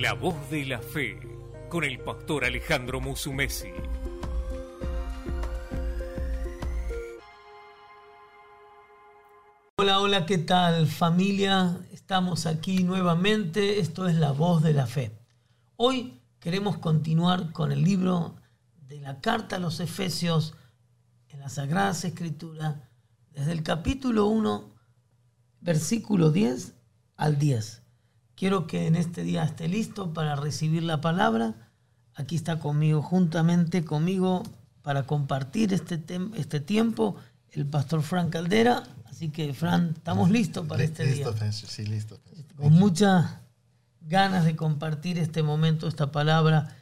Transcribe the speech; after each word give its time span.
La 0.00 0.12
voz 0.12 0.50
de 0.50 0.66
la 0.66 0.82
fe 0.82 1.18
con 1.70 1.82
el 1.82 1.98
pastor 2.00 2.44
Alejandro 2.44 3.00
Musumesi. 3.00 3.70
Hola, 9.78 10.00
hola, 10.00 10.26
¿qué 10.26 10.36
tal 10.36 10.86
familia? 10.86 11.80
Estamos 11.92 12.44
aquí 12.44 12.82
nuevamente. 12.82 13.80
Esto 13.80 14.06
es 14.06 14.16
La 14.16 14.32
voz 14.32 14.62
de 14.62 14.74
la 14.74 14.86
fe. 14.86 15.18
Hoy 15.76 16.20
queremos 16.40 16.76
continuar 16.76 17.52
con 17.52 17.72
el 17.72 17.82
libro 17.82 18.36
de 18.86 19.00
la 19.00 19.22
carta 19.22 19.56
a 19.56 19.60
los 19.60 19.80
Efesios 19.80 20.52
en 21.28 21.40
la 21.40 21.48
Sagrada 21.48 21.92
Escritura, 21.92 22.90
desde 23.30 23.52
el 23.52 23.62
capítulo 23.62 24.26
1, 24.26 24.74
versículo 25.62 26.32
10 26.32 26.74
al 27.16 27.38
10. 27.38 27.85
Quiero 28.36 28.66
que 28.66 28.86
en 28.86 28.96
este 28.96 29.22
día 29.22 29.42
esté 29.44 29.66
listo 29.66 30.12
para 30.12 30.36
recibir 30.36 30.82
la 30.82 31.00
palabra. 31.00 31.54
Aquí 32.14 32.36
está 32.36 32.58
conmigo, 32.58 33.00
juntamente 33.00 33.82
conmigo, 33.82 34.42
para 34.82 35.04
compartir 35.04 35.72
este, 35.72 35.98
este 36.36 36.60
tiempo, 36.60 37.16
el 37.52 37.64
pastor 37.64 38.02
Fran 38.02 38.28
Caldera. 38.28 38.82
Así 39.06 39.30
que, 39.30 39.54
Fran, 39.54 39.94
estamos 39.96 40.30
listos 40.30 40.66
para 40.66 40.84
este 40.84 41.06
listo, 41.06 41.32
día. 41.32 41.50
Sí, 41.50 41.86
listo. 41.86 42.20
Con 42.56 42.74
muchas 42.74 43.38
ganas 44.02 44.44
de 44.44 44.54
compartir 44.54 45.18
este 45.18 45.42
momento, 45.42 45.88
esta 45.88 46.12
palabra. 46.12 46.76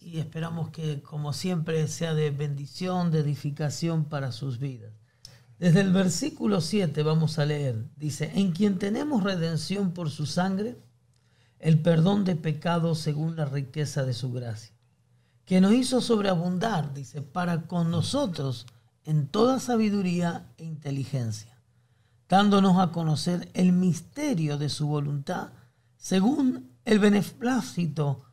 Y 0.00 0.20
esperamos 0.20 0.70
que, 0.70 1.02
como 1.02 1.32
siempre, 1.32 1.88
sea 1.88 2.14
de 2.14 2.30
bendición, 2.30 3.10
de 3.10 3.18
edificación 3.18 4.04
para 4.04 4.30
sus 4.30 4.60
vidas. 4.60 4.92
Desde 5.58 5.80
el 5.80 5.92
versículo 5.92 6.60
7 6.60 7.02
vamos 7.02 7.40
a 7.40 7.46
leer. 7.46 7.84
Dice, 7.96 8.30
en 8.36 8.52
quien 8.52 8.78
tenemos 8.78 9.24
redención 9.24 9.90
por 9.90 10.08
su 10.08 10.24
sangre 10.24 10.76
el 11.60 11.80
perdón 11.80 12.24
de 12.24 12.36
pecados 12.36 12.98
según 12.98 13.36
la 13.36 13.44
riqueza 13.44 14.04
de 14.04 14.14
su 14.14 14.32
gracia, 14.32 14.74
que 15.44 15.60
nos 15.60 15.72
hizo 15.72 16.00
sobreabundar, 16.00 16.94
dice, 16.94 17.22
para 17.22 17.62
con 17.62 17.90
nosotros 17.90 18.66
en 19.04 19.28
toda 19.28 19.60
sabiduría 19.60 20.46
e 20.56 20.64
inteligencia, 20.64 21.60
dándonos 22.28 22.78
a 22.78 22.92
conocer 22.92 23.50
el 23.54 23.72
misterio 23.72 24.56
de 24.56 24.68
su 24.68 24.86
voluntad, 24.86 25.52
según 25.96 26.70
el 26.84 26.98
beneplácito, 26.98 28.24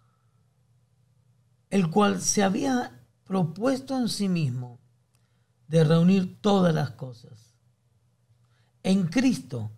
el 1.69 1.89
cual 1.89 2.21
se 2.21 2.43
había 2.43 3.03
propuesto 3.25 3.97
en 3.97 4.07
sí 4.07 4.29
mismo 4.29 4.79
de 5.67 5.83
reunir 5.83 6.39
todas 6.39 6.73
las 6.73 6.91
cosas. 6.91 7.55
En 8.83 9.07
Cristo, 9.07 9.71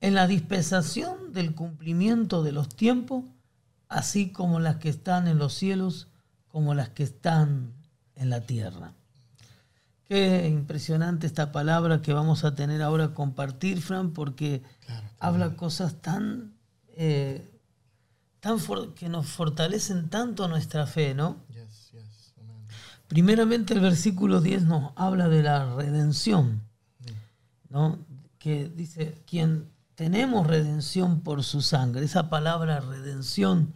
en 0.00 0.14
la 0.14 0.26
dispensación 0.26 1.32
del 1.32 1.54
cumplimiento 1.54 2.42
de 2.42 2.52
los 2.52 2.68
tiempos, 2.68 3.24
así 3.88 4.30
como 4.30 4.60
las 4.60 4.76
que 4.76 4.88
están 4.88 5.28
en 5.28 5.38
los 5.38 5.54
cielos, 5.54 6.08
como 6.48 6.74
las 6.74 6.88
que 6.90 7.02
están 7.02 7.72
en 8.14 8.30
la 8.30 8.42
tierra. 8.42 8.92
Qué 10.04 10.48
impresionante 10.48 11.26
esta 11.26 11.52
palabra 11.52 12.00
que 12.00 12.12
vamos 12.12 12.44
a 12.44 12.54
tener 12.54 12.80
ahora 12.82 13.04
a 13.04 13.14
compartir, 13.14 13.82
Fran, 13.82 14.12
porque 14.12 14.62
habla 15.18 15.54
cosas 15.56 16.00
tan, 16.00 16.54
eh, 16.96 17.46
tan 18.40 18.58
que 18.94 19.08
nos 19.08 19.26
fortalecen 19.26 20.08
tanto 20.08 20.48
nuestra 20.48 20.86
fe, 20.86 21.14
¿no? 21.14 21.36
Primeramente 23.08 23.74
el 23.74 23.80
versículo 23.80 24.40
10 24.40 24.64
nos 24.64 24.92
habla 24.96 25.28
de 25.28 25.42
la 25.42 25.74
redención, 25.74 26.62
¿no? 27.70 27.98
Que 28.38 28.68
dice, 28.68 29.22
quien 29.26 29.66
tenemos 29.98 30.46
redención 30.46 31.22
por 31.22 31.42
su 31.42 31.60
sangre. 31.60 32.04
Esa 32.04 32.30
palabra 32.30 32.78
redención 32.78 33.74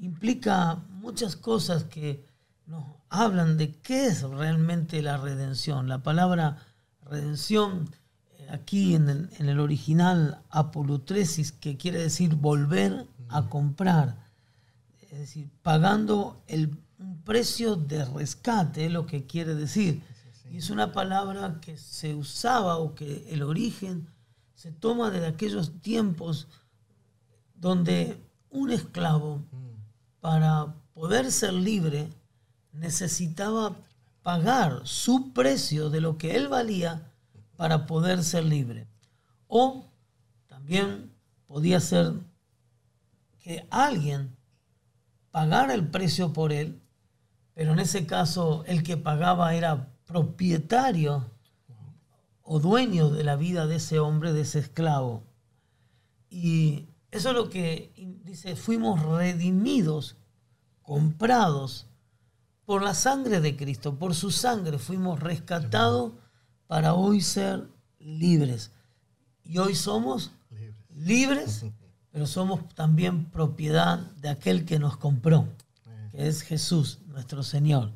implica 0.00 0.82
muchas 0.94 1.36
cosas 1.36 1.84
que 1.84 2.26
nos 2.66 2.84
hablan 3.08 3.56
de 3.56 3.70
qué 3.74 4.06
es 4.06 4.22
realmente 4.22 5.00
la 5.00 5.16
redención. 5.16 5.86
La 5.86 6.02
palabra 6.02 6.56
redención 7.04 7.88
eh, 8.32 8.48
aquí 8.50 8.96
en 8.96 9.30
el, 9.38 9.60
original 9.60 10.42
apolutresis, 10.50 11.52
que 11.52 11.76
quiere 11.76 12.00
decir 12.00 12.34
volver 12.34 13.06
a 13.28 13.48
comprar, 13.48 14.16
es 15.02 15.20
decir, 15.20 15.50
pagando 15.62 16.42
el, 16.48 16.76
un 16.98 17.22
precio 17.22 17.76
de 17.76 18.04
rescate, 18.06 18.86
es 18.86 18.92
lo 18.92 19.06
que 19.06 19.24
quiere 19.24 19.54
decir. 19.54 20.02
Y 20.50 20.56
es 20.56 20.68
una 20.70 20.90
palabra 20.90 21.60
que 21.60 21.76
se 21.76 22.16
usaba 22.16 22.78
o 22.78 22.96
que 22.96 23.28
el 23.30 23.44
origen 23.44 24.08
se 24.60 24.72
toma 24.72 25.10
desde 25.10 25.26
aquellos 25.26 25.80
tiempos 25.80 26.46
donde 27.54 28.20
un 28.50 28.70
esclavo, 28.70 29.42
para 30.20 30.74
poder 30.92 31.32
ser 31.32 31.54
libre, 31.54 32.10
necesitaba 32.70 33.74
pagar 34.22 34.82
su 34.84 35.32
precio 35.32 35.88
de 35.88 36.02
lo 36.02 36.18
que 36.18 36.36
él 36.36 36.48
valía 36.48 37.10
para 37.56 37.86
poder 37.86 38.22
ser 38.22 38.44
libre. 38.44 38.86
O 39.48 39.86
también 40.46 41.10
podía 41.46 41.80
ser 41.80 42.12
que 43.38 43.66
alguien 43.70 44.36
pagara 45.30 45.72
el 45.72 45.88
precio 45.88 46.34
por 46.34 46.52
él, 46.52 46.82
pero 47.54 47.72
en 47.72 47.78
ese 47.78 48.04
caso 48.04 48.62
el 48.66 48.82
que 48.82 48.98
pagaba 48.98 49.54
era 49.54 49.88
propietario 50.04 51.30
o 52.52 52.58
dueño 52.58 53.10
de 53.10 53.22
la 53.22 53.36
vida 53.36 53.68
de 53.68 53.76
ese 53.76 54.00
hombre, 54.00 54.32
de 54.32 54.40
ese 54.40 54.58
esclavo. 54.58 55.22
Y 56.30 56.86
eso 57.12 57.28
es 57.28 57.34
lo 57.36 57.48
que 57.48 57.92
dice, 58.24 58.56
fuimos 58.56 59.00
redimidos, 59.04 60.16
comprados 60.82 61.86
por 62.64 62.82
la 62.82 62.94
sangre 62.94 63.40
de 63.40 63.56
Cristo, 63.56 63.94
por 63.94 64.16
su 64.16 64.32
sangre 64.32 64.80
fuimos 64.80 65.20
rescatados 65.20 66.14
para 66.66 66.94
hoy 66.94 67.20
ser 67.20 67.68
libres. 68.00 68.72
Y 69.44 69.58
hoy 69.58 69.76
somos 69.76 70.32
libres, 70.88 71.64
pero 72.10 72.26
somos 72.26 72.68
también 72.74 73.26
propiedad 73.26 74.00
de 74.16 74.28
aquel 74.28 74.64
que 74.64 74.80
nos 74.80 74.96
compró, 74.96 75.46
que 76.10 76.26
es 76.26 76.42
Jesús, 76.42 76.98
nuestro 77.06 77.44
Señor. 77.44 77.92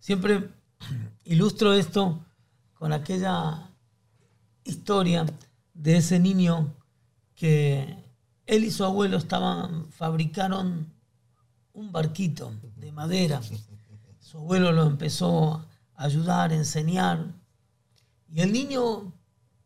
Siempre 0.00 0.50
ilustro 1.24 1.72
esto 1.72 2.18
con 2.74 2.92
aquella 2.92 3.70
historia 4.66 5.26
de 5.74 5.96
ese 5.96 6.18
niño 6.18 6.74
que 7.34 7.96
él 8.46 8.64
y 8.64 8.70
su 8.70 8.84
abuelo 8.84 9.16
estaban, 9.16 9.90
fabricaron 9.92 10.92
un 11.72 11.92
barquito 11.92 12.52
de 12.76 12.92
madera. 12.92 13.40
Su 14.20 14.38
abuelo 14.38 14.72
lo 14.72 14.86
empezó 14.86 15.66
a 15.94 16.04
ayudar, 16.04 16.50
a 16.52 16.56
enseñar. 16.56 17.34
Y 18.28 18.40
el 18.40 18.52
niño 18.52 19.12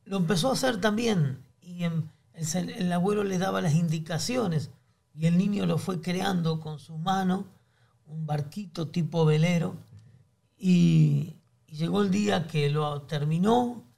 lo 0.05 0.17
empezó 0.17 0.51
a 0.51 0.55
hacer 0.55 0.81
también. 0.81 1.45
Y 1.61 1.85
el, 1.85 2.93
abuelo 2.93 3.25
le 3.25 3.39
daba 3.39 3.61
las 3.61 3.75
indicaciones. 3.75 4.71
Y 5.15 5.27
el 5.27 5.39
niño 5.39 5.67
lo 5.67 5.79
fue 5.79 6.01
creando 6.01 6.61
con 6.61 6.79
su 6.79 6.97
mano, 6.99 7.47
un 8.07 8.27
barquito 8.27 8.89
tipo 8.89 9.25
velero. 9.25 9.77
Y, 10.59 11.37
y 11.67 11.77
llegó 11.77 12.03
el 12.03 12.11
día 12.11 12.47
que 12.47 12.71
lo 12.71 13.03
terminó 13.03 13.90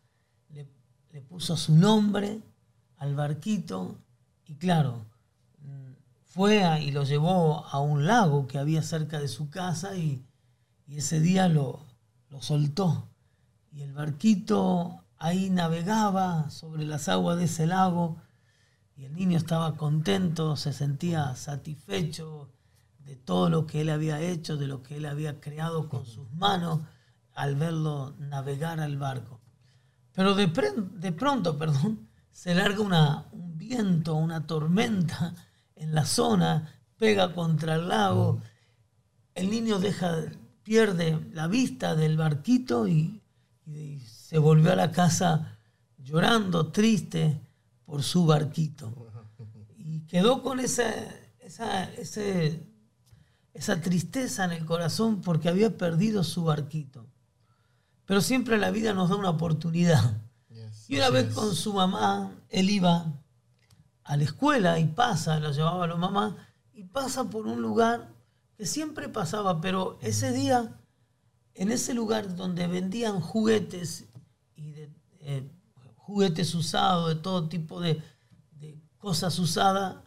le 1.13 1.21
puso 1.21 1.57
su 1.57 1.75
nombre 1.75 2.41
al 2.97 3.15
barquito 3.15 3.99
y 4.47 4.57
claro, 4.57 5.05
fue 6.25 6.65
y 6.83 6.91
lo 6.91 7.05
llevó 7.05 7.67
a 7.67 7.79
un 7.81 8.07
lago 8.07 8.47
que 8.47 8.59
había 8.59 8.83
cerca 8.83 9.21
de 9.21 9.29
su 9.29 9.51
casa 9.51 9.97
y, 9.97 10.25
ese 10.89 11.21
día 11.21 11.49
lo, 11.49 11.87
lo 12.29 12.43
soltó. 12.43 13.09
Y 13.71 13.81
el 13.81 13.95
barquito 13.95 15.05
ahí 15.17 15.49
navegaba 15.49 16.51
sobre 16.51 16.85
las 16.85 17.09
aguas 17.09 17.39
de 17.39 17.45
ese 17.45 17.67
lago 17.67 18.19
y 18.95 19.05
el 19.05 19.15
niño 19.15 19.39
estaba 19.39 19.77
contento, 19.77 20.57
se 20.57 20.75
sentía 20.75 21.35
satisfecho 21.35 22.51
de 22.99 23.17
todo 23.17 23.49
lo 23.49 23.67
que 23.67 23.81
él 23.81 23.91
había 23.91 24.21
hecho, 24.21 24.59
de 24.59 24.67
lo 24.67 24.83
que 24.83 24.97
él 24.97 25.07
había 25.07 25.41
creado 25.41 25.89
con 25.89 26.05
sus 26.05 26.31
manos 26.33 26.81
al 27.35 27.57
verlo 27.57 28.15
navegar 28.19 28.81
al 28.81 28.99
barco. 28.99 29.42
Pero 30.15 30.35
de, 30.35 30.47
de 30.47 31.13
pronto, 31.13 31.59
perdón, 31.59 32.09
se 32.33 32.55
larga 32.55 32.81
una, 32.81 33.27
un 33.33 33.57
viento, 33.57 34.15
una 34.15 34.47
tormenta 34.47 35.35
en 35.77 35.95
la 35.95 36.05
zona, 36.05 36.73
pega 36.97 37.35
contra 37.35 37.75
el 37.75 37.89
lago, 37.89 38.41
el 39.35 39.51
niño 39.51 39.79
deja, 39.79 40.25
pierde 40.63 41.19
la 41.33 41.49
vista 41.49 41.95
del 41.95 42.17
barquito 42.17 42.89
y, 42.89 43.19
se 44.07 44.39
volvió 44.39 44.73
a 44.73 44.77
la 44.77 44.91
casa 44.91 45.59
llorando, 45.99 46.73
triste 46.73 47.39
por 47.85 48.03
su 48.03 48.27
barquito. 48.27 48.93
Y 49.77 50.07
quedó 50.07 50.43
con 50.43 50.61
esa, 50.61 50.91
esa, 51.41 51.91
esa 53.53 53.81
tristeza 53.81 54.45
en 54.45 54.53
el 54.53 54.65
corazón 54.65 55.21
porque 55.21 55.49
había 55.49 55.77
perdido 55.77 56.25
su 56.25 56.45
barquito. 56.45 57.12
Pero 58.13 58.21
siempre 58.21 58.59
la 58.59 58.71
vida 58.71 58.93
nos 58.93 59.09
da 59.09 59.17
una 59.17 59.31
oportunidad. 59.31 60.21
y 60.87 60.97
una 60.97 61.09
vez 61.09 61.33
con 61.33 61.55
su 61.55 61.73
mamá, 61.73 62.31
él 62.51 62.69
iba 62.69 63.11
a 64.05 64.17
la 64.19 64.25
escuela 64.25 64.79
y 64.79 64.85
pasa, 64.85 65.41
lo 65.41 65.51
llevaba 65.51 65.85
a 65.85 65.87
la 65.87 65.97
mamá, 65.97 66.37
y 66.75 66.85
pasa 66.85 67.31
por 67.31 67.47
un 67.47 67.63
lugar 67.63 68.13
que 68.59 68.67
siempre 68.67 69.09
pasaba, 69.09 69.63
pero 69.63 69.99
ese 70.03 70.31
día, 70.31 70.79
en 71.55 71.73
ese 71.73 71.95
lugar 71.95 72.37
donde 72.37 72.67
vendían 72.67 73.19
juguetes 73.19 74.05
y 74.57 74.75
eh, 75.21 75.51
juguetes 75.97 76.55
usados, 76.55 77.09
de 77.09 77.15
todo 77.15 77.49
tipo 77.49 77.81
de, 77.81 78.03
de 78.51 78.79
cosas 78.99 79.39
usadas, 79.39 80.05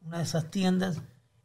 una 0.00 0.18
de 0.18 0.24
esas 0.24 0.50
tiendas, 0.50 1.00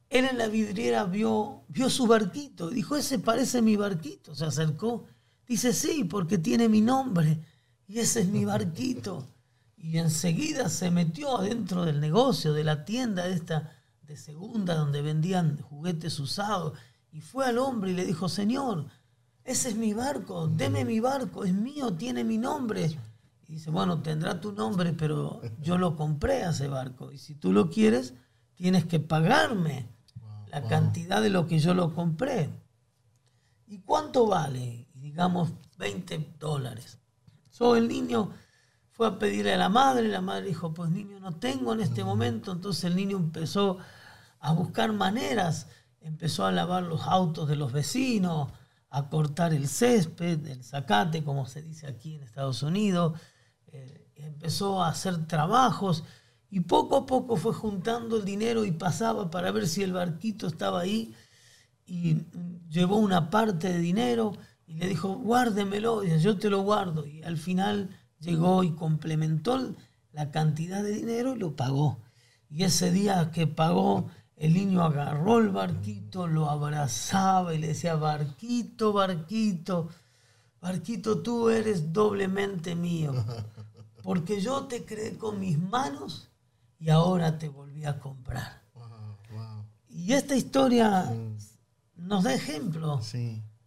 él 0.10 0.26
en 0.26 0.40
la 0.40 0.48
vidriera 0.48 1.04
vio, 1.04 1.62
vio 1.68 1.92
su 1.92 2.08
barquito. 2.08 2.72
Dijo, 2.72 2.96
ese 2.96 3.20
parece 3.20 3.62
mi 3.62 3.76
barquito. 3.76 4.34
Se 4.34 4.46
acercó. 4.46 5.06
Dice, 5.52 5.74
sí, 5.74 6.06
porque 6.06 6.38
tiene 6.38 6.70
mi 6.70 6.80
nombre. 6.80 7.38
Y 7.86 8.00
ese 8.00 8.22
es 8.22 8.30
mi 8.30 8.46
barquito. 8.46 9.28
Y 9.76 9.98
enseguida 9.98 10.70
se 10.70 10.90
metió 10.92 11.40
adentro 11.40 11.84
del 11.84 12.00
negocio, 12.00 12.54
de 12.54 12.64
la 12.64 12.86
tienda 12.86 13.28
esta 13.28 13.70
de 14.02 14.16
segunda, 14.16 14.76
donde 14.76 15.02
vendían 15.02 15.60
juguetes 15.60 16.18
usados. 16.22 16.80
Y 17.12 17.20
fue 17.20 17.48
al 17.48 17.58
hombre 17.58 17.92
y 17.92 17.96
le 17.96 18.06
dijo, 18.06 18.30
Señor, 18.30 18.86
ese 19.44 19.68
es 19.68 19.76
mi 19.76 19.94
barco, 19.94 20.48
deme 20.48 20.86
mi 20.86 21.02
barco, 21.02 21.44
es 21.44 21.54
mío, 21.54 21.96
tiene 21.96 22.24
mi 22.24 22.38
nombre. 22.38 22.86
Y 23.50 23.56
dice, 23.56 23.72
bueno, 23.72 24.02
tendrá 24.02 24.40
tu 24.40 24.54
nombre, 24.54 24.94
pero 24.94 25.42
yo 25.62 25.78
lo 25.78 25.98
compré 25.98 26.46
a 26.46 26.52
ese 26.52 26.70
barco. 26.70 27.12
Y 27.12 27.18
si 27.18 27.36
tú 27.36 27.52
lo 27.52 27.70
quieres, 27.70 28.14
tienes 28.56 28.86
que 28.86 29.02
pagarme 29.02 29.90
la 30.50 30.66
cantidad 30.70 31.22
de 31.22 31.30
lo 31.30 31.46
que 31.46 31.60
yo 31.60 31.74
lo 31.74 31.94
compré. 31.94 32.50
¿Y 33.68 33.80
cuánto 33.80 34.28
vale? 34.28 34.88
Digamos 35.12 35.52
20 35.78 36.36
dólares. 36.40 36.98
So, 37.50 37.76
el 37.76 37.90
niño 37.90 38.32
fue 38.92 39.08
a 39.08 39.20
pedirle 39.20 39.54
a 39.54 39.58
la 39.58 39.68
madre, 39.68 40.08
la 40.08 40.22
madre 40.22 40.48
dijo, 40.48 40.74
pues 40.74 40.90
niño, 40.90 41.20
no 41.20 41.34
tengo 41.34 41.74
en 41.74 41.82
este 41.82 42.06
momento. 42.06 42.54
Entonces 42.54 42.86
el 42.86 42.96
niño 42.96 43.18
empezó 43.18 43.78
a 44.40 44.54
buscar 44.54 44.94
maneras, 44.94 45.68
empezó 46.00 46.46
a 46.46 46.54
lavar 46.54 46.84
los 46.84 47.02
autos 47.02 47.50
de 47.50 47.58
los 47.58 47.74
vecinos, 47.74 48.54
a 48.90 49.10
cortar 49.10 49.54
el 49.54 49.68
césped, 49.68 50.48
el 50.48 50.64
zacate, 50.64 51.26
como 51.26 51.46
se 51.46 51.62
dice 51.62 51.88
aquí 51.88 52.16
en 52.16 52.24
Estados 52.24 52.64
Unidos. 52.64 53.20
Eh, 53.68 54.08
empezó 54.16 54.82
a 54.82 54.88
hacer 54.88 55.28
trabajos 55.28 56.06
y 56.50 56.62
poco 56.62 56.96
a 56.96 57.06
poco 57.06 57.36
fue 57.36 57.54
juntando 57.54 58.16
el 58.16 58.24
dinero 58.24 58.64
y 58.64 58.72
pasaba 58.72 59.30
para 59.30 59.52
ver 59.52 59.68
si 59.68 59.84
el 59.84 59.92
barquito 59.92 60.48
estaba 60.48 60.80
ahí. 60.80 61.14
Y 61.86 62.24
llevó 62.70 62.96
una 62.96 63.30
parte 63.30 63.74
de 63.74 63.80
dinero 63.80 64.32
y 64.72 64.76
le 64.76 64.88
dijo, 64.88 65.16
guárdemelo, 65.16 66.02
y 66.02 66.18
yo 66.22 66.38
te 66.38 66.50
lo 66.50 66.62
guardo. 66.62 67.06
Y 67.06 67.22
al 67.24 67.38
final 67.38 67.90
llegó 68.22 68.64
y 68.64 68.72
complementó 68.72 69.76
la 70.14 70.32
cantidad 70.32 70.82
de 70.82 70.94
dinero 70.94 71.36
y 71.36 71.40
lo 71.40 71.58
pagó. 71.58 72.00
Y 72.50 72.64
ese 72.64 72.90
día 72.90 73.32
que 73.32 73.48
pagó, 73.48 74.10
el 74.38 74.54
niño 74.54 74.82
agarró 74.82 75.40
el 75.40 75.50
barquito, 75.50 76.26
lo 76.26 76.50
abrazaba 76.50 77.54
y 77.54 77.58
le 77.58 77.68
decía, 77.68 77.96
barquito, 77.96 78.94
barquito, 78.94 79.90
barquito, 80.62 81.22
tú 81.22 81.50
eres 81.50 81.92
doblemente 81.92 82.74
mío, 82.74 83.14
porque 84.04 84.40
yo 84.40 84.68
te 84.68 84.86
creé 84.86 85.18
con 85.18 85.38
mis 85.38 85.60
manos 85.60 86.30
y 86.80 86.90
ahora 86.90 87.38
te 87.38 87.50
volví 87.50 87.84
a 87.84 88.00
comprar. 88.00 88.62
Y 89.90 90.14
esta 90.14 90.34
historia 90.38 91.14
nos 91.98 92.24
da 92.24 92.34
ejemplo 92.34 93.02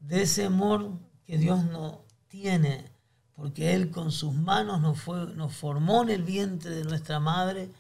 de 0.07 0.23
ese 0.23 0.45
amor 0.47 0.93
que 1.25 1.39
Dios 1.39 1.65
no 1.65 2.05
tiene, 2.29 2.91
porque 3.35 3.75
Él 3.75 3.91
con 3.91 4.13
sus 4.13 4.35
manos 4.35 4.81
nos, 4.81 5.01
fue, 5.01 5.35
nos 5.35 5.55
formó 5.55 6.03
en 6.03 6.11
el 6.11 6.23
vientre 6.23 6.71
de 6.71 6.85
nuestra 6.85 7.21
madre 7.21 7.71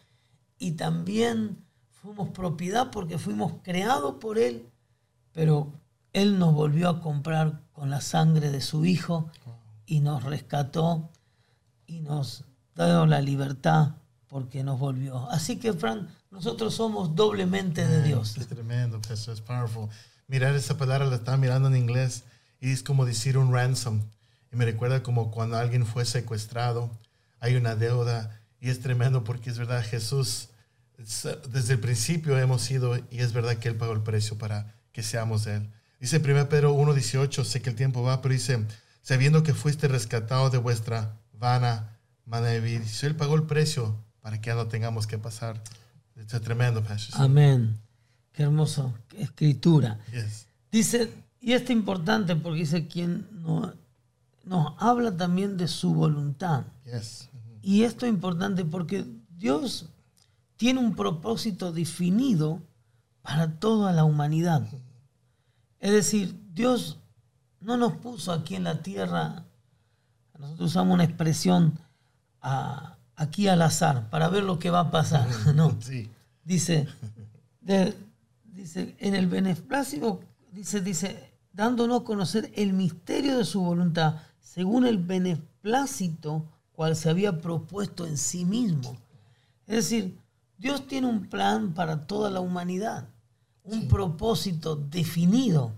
y 0.58 0.72
también 0.72 1.58
fuimos 1.90 2.30
propiedad 2.30 2.90
porque 2.90 3.18
fuimos 3.18 3.54
creados 3.62 4.16
por 4.16 4.38
Él, 4.38 4.68
pero 5.32 5.72
Él 6.12 6.38
nos 6.38 6.54
volvió 6.54 6.88
a 6.88 7.00
comprar 7.00 7.60
con 7.72 7.90
la 7.90 8.00
sangre 8.00 8.50
de 8.50 8.60
su 8.60 8.84
Hijo 8.84 9.30
y 9.86 10.00
nos 10.00 10.24
rescató 10.24 11.10
y 11.86 12.00
nos 12.00 12.44
dio 12.74 13.06
la 13.06 13.20
libertad 13.20 13.96
porque 14.28 14.64
nos 14.64 14.78
volvió. 14.78 15.30
Así 15.30 15.58
que, 15.58 15.72
Fran, 15.74 16.08
nosotros 16.30 16.74
somos 16.74 17.14
doblemente 17.14 17.86
de 17.86 18.02
Dios. 18.02 18.36
Es 18.36 18.48
tremendo, 18.48 19.00
eso 19.10 19.32
es 19.32 19.40
powerful. 19.40 19.88
Mirar 20.34 20.56
esa 20.56 20.76
palabra, 20.76 21.06
la 21.06 21.14
estaba 21.14 21.36
mirando 21.36 21.68
en 21.68 21.76
inglés 21.76 22.24
y 22.60 22.72
es 22.72 22.82
como 22.82 23.06
decir 23.06 23.38
un 23.38 23.52
ransom. 23.54 24.02
Y 24.52 24.56
me 24.56 24.64
recuerda 24.64 25.00
como 25.00 25.30
cuando 25.30 25.56
alguien 25.56 25.86
fue 25.86 26.04
secuestrado, 26.04 26.90
hay 27.38 27.54
una 27.54 27.76
deuda 27.76 28.36
y 28.60 28.68
es 28.68 28.80
tremendo 28.80 29.22
porque 29.22 29.48
es 29.48 29.58
verdad, 29.58 29.84
Jesús, 29.84 30.48
desde 30.98 31.74
el 31.74 31.78
principio 31.78 32.36
hemos 32.36 32.62
sido 32.62 32.96
y 33.12 33.20
es 33.20 33.32
verdad 33.32 33.58
que 33.58 33.68
Él 33.68 33.76
pagó 33.76 33.92
el 33.92 34.00
precio 34.00 34.36
para 34.36 34.74
que 34.90 35.04
seamos 35.04 35.46
Él. 35.46 35.70
Dice 36.00 36.16
1 36.16 36.48
Pedro 36.48 36.74
1.18, 36.74 37.44
sé 37.44 37.62
que 37.62 37.70
el 37.70 37.76
tiempo 37.76 38.02
va, 38.02 38.20
pero 38.20 38.32
dice, 38.32 38.58
sabiendo 39.02 39.44
que 39.44 39.54
fuiste 39.54 39.86
rescatado 39.86 40.50
de 40.50 40.58
vuestra 40.58 41.14
vana 41.38 41.96
manera 42.26 42.54
de 42.54 42.60
vivir, 42.60 42.82
Él 43.02 43.14
pagó 43.14 43.36
el 43.36 43.44
precio 43.44 43.96
para 44.20 44.40
que 44.40 44.48
ya 44.48 44.56
no 44.56 44.66
tengamos 44.66 45.06
que 45.06 45.16
pasar. 45.16 45.62
Es 46.16 46.26
tremendo, 46.42 46.82
Pastor. 46.82 47.22
Amén. 47.22 47.83
Qué 48.34 48.42
hermoso. 48.42 48.92
escritura. 49.16 49.98
Dice, 50.70 51.10
y 51.40 51.52
esto 51.52 51.72
es 51.72 51.78
importante 51.78 52.34
porque 52.34 52.60
dice 52.60 52.88
quien 52.88 53.28
no, 53.30 53.72
nos 54.44 54.74
habla 54.78 55.16
también 55.16 55.56
de 55.56 55.68
su 55.68 55.94
voluntad. 55.94 56.64
Y 57.62 57.84
esto 57.84 58.06
es 58.06 58.12
importante 58.12 58.64
porque 58.64 59.06
Dios 59.30 59.86
tiene 60.56 60.80
un 60.80 60.94
propósito 60.96 61.72
definido 61.72 62.60
para 63.22 63.58
toda 63.58 63.92
la 63.92 64.04
humanidad. 64.04 64.66
Es 65.78 65.92
decir, 65.92 66.34
Dios 66.52 66.98
no 67.60 67.76
nos 67.76 67.94
puso 67.94 68.32
aquí 68.32 68.56
en 68.56 68.64
la 68.64 68.82
tierra, 68.82 69.44
nosotros 70.38 70.70
usamos 70.70 70.94
una 70.94 71.04
expresión 71.04 71.78
a, 72.40 72.96
aquí 73.14 73.46
al 73.46 73.62
azar 73.62 74.10
para 74.10 74.28
ver 74.28 74.42
lo 74.42 74.58
que 74.58 74.70
va 74.70 74.80
a 74.80 74.90
pasar. 74.90 75.28
No. 75.54 75.78
Dice, 76.44 76.86
dice, 78.54 78.96
en 78.98 79.14
el 79.14 79.26
beneplácito, 79.26 80.20
dice, 80.52 80.80
dice, 80.80 81.34
dándonos 81.52 82.02
a 82.02 82.04
conocer 82.04 82.50
el 82.54 82.72
misterio 82.72 83.38
de 83.38 83.44
su 83.44 83.60
voluntad, 83.60 84.16
según 84.40 84.86
el 84.86 84.98
beneplácito 84.98 86.46
cual 86.72 86.96
se 86.96 87.10
había 87.10 87.40
propuesto 87.40 88.06
en 88.06 88.16
sí 88.16 88.44
mismo. 88.44 88.96
Es 89.66 89.76
decir, 89.76 90.18
Dios 90.58 90.86
tiene 90.86 91.08
un 91.08 91.28
plan 91.28 91.74
para 91.74 92.06
toda 92.06 92.30
la 92.30 92.40
humanidad, 92.40 93.08
un 93.62 93.88
propósito 93.88 94.76
definido. 94.76 95.72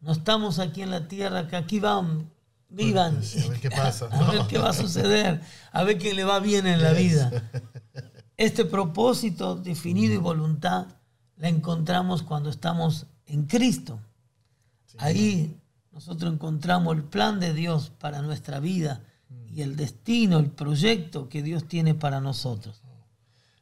No 0.00 0.12
estamos 0.12 0.58
aquí 0.58 0.82
en 0.82 0.90
la 0.90 1.08
tierra, 1.08 1.48
que 1.48 1.56
aquí 1.56 1.80
vamos, 1.80 2.24
vivan. 2.68 3.16
A 3.16 3.48
ver 3.48 3.60
qué 3.60 3.70
pasa. 3.70 4.06
A 4.10 4.30
ver 4.30 4.46
qué 4.48 4.58
va 4.58 4.70
a 4.70 4.74
suceder. 4.74 5.40
A 5.70 5.84
ver 5.84 5.98
qué 5.98 6.14
le 6.14 6.24
va 6.24 6.40
bien 6.40 6.66
en 6.66 6.82
la 6.82 6.92
vida. 6.92 7.30
Este 8.36 8.64
propósito 8.64 9.56
definido 9.56 10.14
y 10.14 10.18
voluntad 10.18 10.86
la 11.36 11.48
encontramos 11.48 12.22
cuando 12.22 12.50
estamos 12.50 13.06
en 13.26 13.44
Cristo. 13.44 14.00
Ahí 14.98 15.58
nosotros 15.92 16.32
encontramos 16.32 16.96
el 16.96 17.04
plan 17.04 17.40
de 17.40 17.54
Dios 17.54 17.92
para 17.98 18.22
nuestra 18.22 18.60
vida 18.60 19.02
y 19.48 19.62
el 19.62 19.76
destino, 19.76 20.38
el 20.38 20.50
proyecto 20.50 21.28
que 21.28 21.42
Dios 21.42 21.68
tiene 21.68 21.94
para 21.94 22.20
nosotros. 22.20 22.80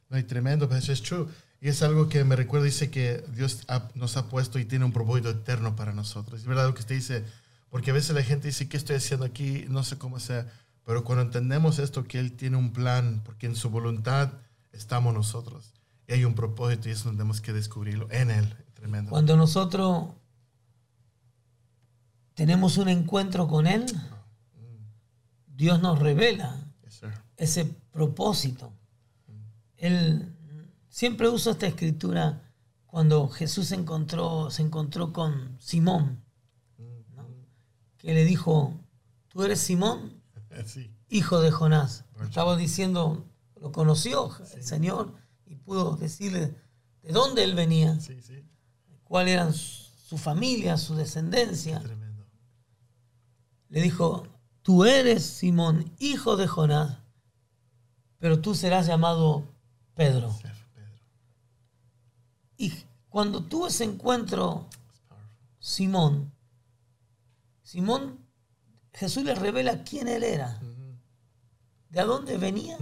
No, 0.08 0.16
hay 0.16 0.24
tremendo, 0.24 0.68
pero 0.68 0.78
eso 0.78 0.92
es 0.92 1.02
true. 1.02 1.26
Y 1.60 1.68
es 1.68 1.82
algo 1.82 2.08
que 2.08 2.24
me 2.24 2.36
recuerda, 2.36 2.64
dice 2.66 2.90
que 2.90 3.24
Dios 3.34 3.66
nos 3.94 4.16
ha 4.16 4.28
puesto 4.28 4.58
y 4.58 4.64
tiene 4.64 4.84
un 4.84 4.92
propósito 4.92 5.30
eterno 5.30 5.76
para 5.76 5.92
nosotros. 5.92 6.40
Es 6.40 6.46
verdad 6.46 6.66
lo 6.66 6.74
que 6.74 6.80
usted 6.80 6.94
dice, 6.94 7.24
porque 7.68 7.90
a 7.90 7.94
veces 7.94 8.14
la 8.14 8.22
gente 8.22 8.48
dice, 8.48 8.68
¿qué 8.68 8.76
estoy 8.76 8.96
haciendo 8.96 9.26
aquí? 9.26 9.66
No 9.68 9.84
sé 9.84 9.98
cómo 9.98 10.18
sea. 10.20 10.46
Pero 10.86 11.04
cuando 11.04 11.22
entendemos 11.22 11.78
esto, 11.78 12.04
que 12.04 12.18
Él 12.18 12.32
tiene 12.32 12.56
un 12.56 12.72
plan, 12.72 13.22
porque 13.24 13.46
en 13.46 13.56
su 13.56 13.70
voluntad 13.70 14.32
estamos 14.72 15.12
nosotros. 15.12 15.72
Y 16.10 16.12
hay 16.12 16.24
un 16.24 16.34
propósito 16.34 16.88
y 16.88 16.92
eso 16.92 17.08
tenemos 17.10 17.40
que 17.40 17.52
descubrirlo 17.52 18.08
en 18.10 18.32
Él. 18.32 18.56
Tremendo. 18.74 19.10
Cuando 19.10 19.36
nosotros 19.36 20.08
tenemos 22.34 22.78
un 22.78 22.88
encuentro 22.88 23.46
con 23.46 23.68
Él, 23.68 23.86
Dios 25.46 25.80
nos 25.80 26.00
revela 26.00 26.56
ese 27.36 27.64
propósito. 27.92 28.72
Él 29.76 30.34
siempre 30.88 31.28
usa 31.28 31.52
esta 31.52 31.68
escritura 31.68 32.42
cuando 32.86 33.28
Jesús 33.28 33.68
se 33.68 33.76
encontró, 33.76 34.50
se 34.50 34.62
encontró 34.62 35.12
con 35.12 35.56
Simón 35.60 36.24
que 37.98 38.14
le 38.14 38.24
dijo, 38.24 38.74
tú 39.28 39.44
eres 39.44 39.60
Simón, 39.60 40.20
hijo 41.08 41.40
de 41.40 41.52
Jonás. 41.52 42.04
Estaba 42.20 42.56
diciendo, 42.56 43.24
lo 43.60 43.70
conoció 43.70 44.32
el 44.56 44.64
Señor 44.64 45.19
y 45.50 45.56
pudo 45.56 45.96
decirle 45.96 46.54
de 47.02 47.12
dónde 47.12 47.42
él 47.42 47.56
venía, 47.56 47.98
cuál 49.02 49.26
era 49.26 49.52
su 49.52 50.16
familia, 50.16 50.76
su 50.76 50.94
descendencia. 50.94 51.82
Le 53.68 53.82
dijo, 53.82 54.28
tú 54.62 54.84
eres 54.84 55.24
Simón, 55.24 55.92
hijo 55.98 56.36
de 56.36 56.46
Jonás, 56.46 56.98
pero 58.18 58.40
tú 58.40 58.54
serás 58.54 58.86
llamado 58.86 59.44
Pedro. 59.94 60.32
Y 62.56 62.72
cuando 63.08 63.42
tuvo 63.42 63.66
ese 63.66 63.82
encuentro, 63.84 64.68
Simón, 65.58 66.32
Simón, 67.62 68.24
Jesús 68.92 69.24
le 69.24 69.34
revela 69.34 69.82
quién 69.82 70.06
él 70.06 70.22
era, 70.22 70.60
de 71.88 72.02
dónde 72.04 72.38
venía, 72.38 72.78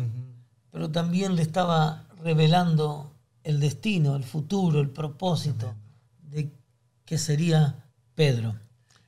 pero 0.70 0.90
también 0.90 1.34
le 1.34 1.40
estaba 1.40 2.07
revelando 2.22 3.12
el 3.42 3.60
destino, 3.60 4.16
el 4.16 4.24
futuro, 4.24 4.80
el 4.80 4.90
propósito 4.90 5.74
de 6.22 6.50
que 7.04 7.18
sería 7.18 7.84
Pedro, 8.14 8.54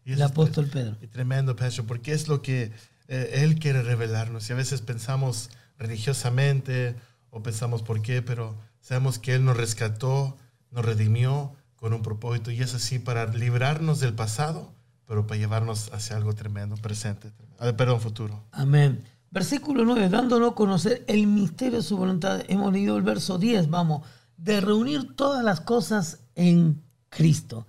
Y 0.04 0.12
el 0.12 0.20
es 0.20 0.24
apóstol 0.24 0.66
Pedro. 0.68 0.96
tremendo, 1.10 1.56
Pastor, 1.56 1.86
porque 1.86 2.12
es 2.12 2.28
lo 2.28 2.40
que 2.40 2.72
eh, 3.08 3.30
Él 3.42 3.58
quiere 3.58 3.82
revelarnos. 3.82 4.48
Y 4.48 4.52
a 4.52 4.56
veces 4.56 4.80
pensamos 4.80 5.50
religiosamente 5.78 6.94
o 7.30 7.42
pensamos 7.42 7.82
por 7.82 8.00
qué, 8.02 8.22
pero 8.22 8.56
sabemos 8.80 9.18
que 9.18 9.34
Él 9.34 9.44
nos 9.44 9.56
rescató, 9.56 10.36
nos 10.70 10.84
redimió 10.84 11.52
con 11.76 11.92
un 11.92 12.02
propósito. 12.02 12.50
Y 12.50 12.62
es 12.62 12.74
así 12.74 12.98
para 12.98 13.26
librarnos 13.26 14.00
del 14.00 14.14
pasado, 14.14 14.72
pero 15.06 15.26
para 15.26 15.38
llevarnos 15.38 15.92
hacia 15.92 16.16
algo 16.16 16.34
tremendo, 16.34 16.76
presente, 16.76 17.32
ah, 17.58 17.72
perdón, 17.76 18.00
futuro. 18.00 18.44
Amén. 18.52 19.04
Versículo 19.30 19.84
9, 19.84 20.08
dándonos 20.08 20.52
a 20.52 20.54
conocer 20.54 21.04
el 21.06 21.26
misterio 21.26 21.78
de 21.78 21.84
su 21.84 21.96
voluntad. 21.96 22.42
Hemos 22.48 22.72
leído 22.72 22.96
el 22.96 23.02
verso 23.02 23.38
10, 23.38 23.70
vamos, 23.70 24.06
de 24.36 24.60
reunir 24.60 25.14
todas 25.14 25.44
las 25.44 25.60
cosas 25.60 26.24
en 26.34 26.82
Cristo. 27.08 27.66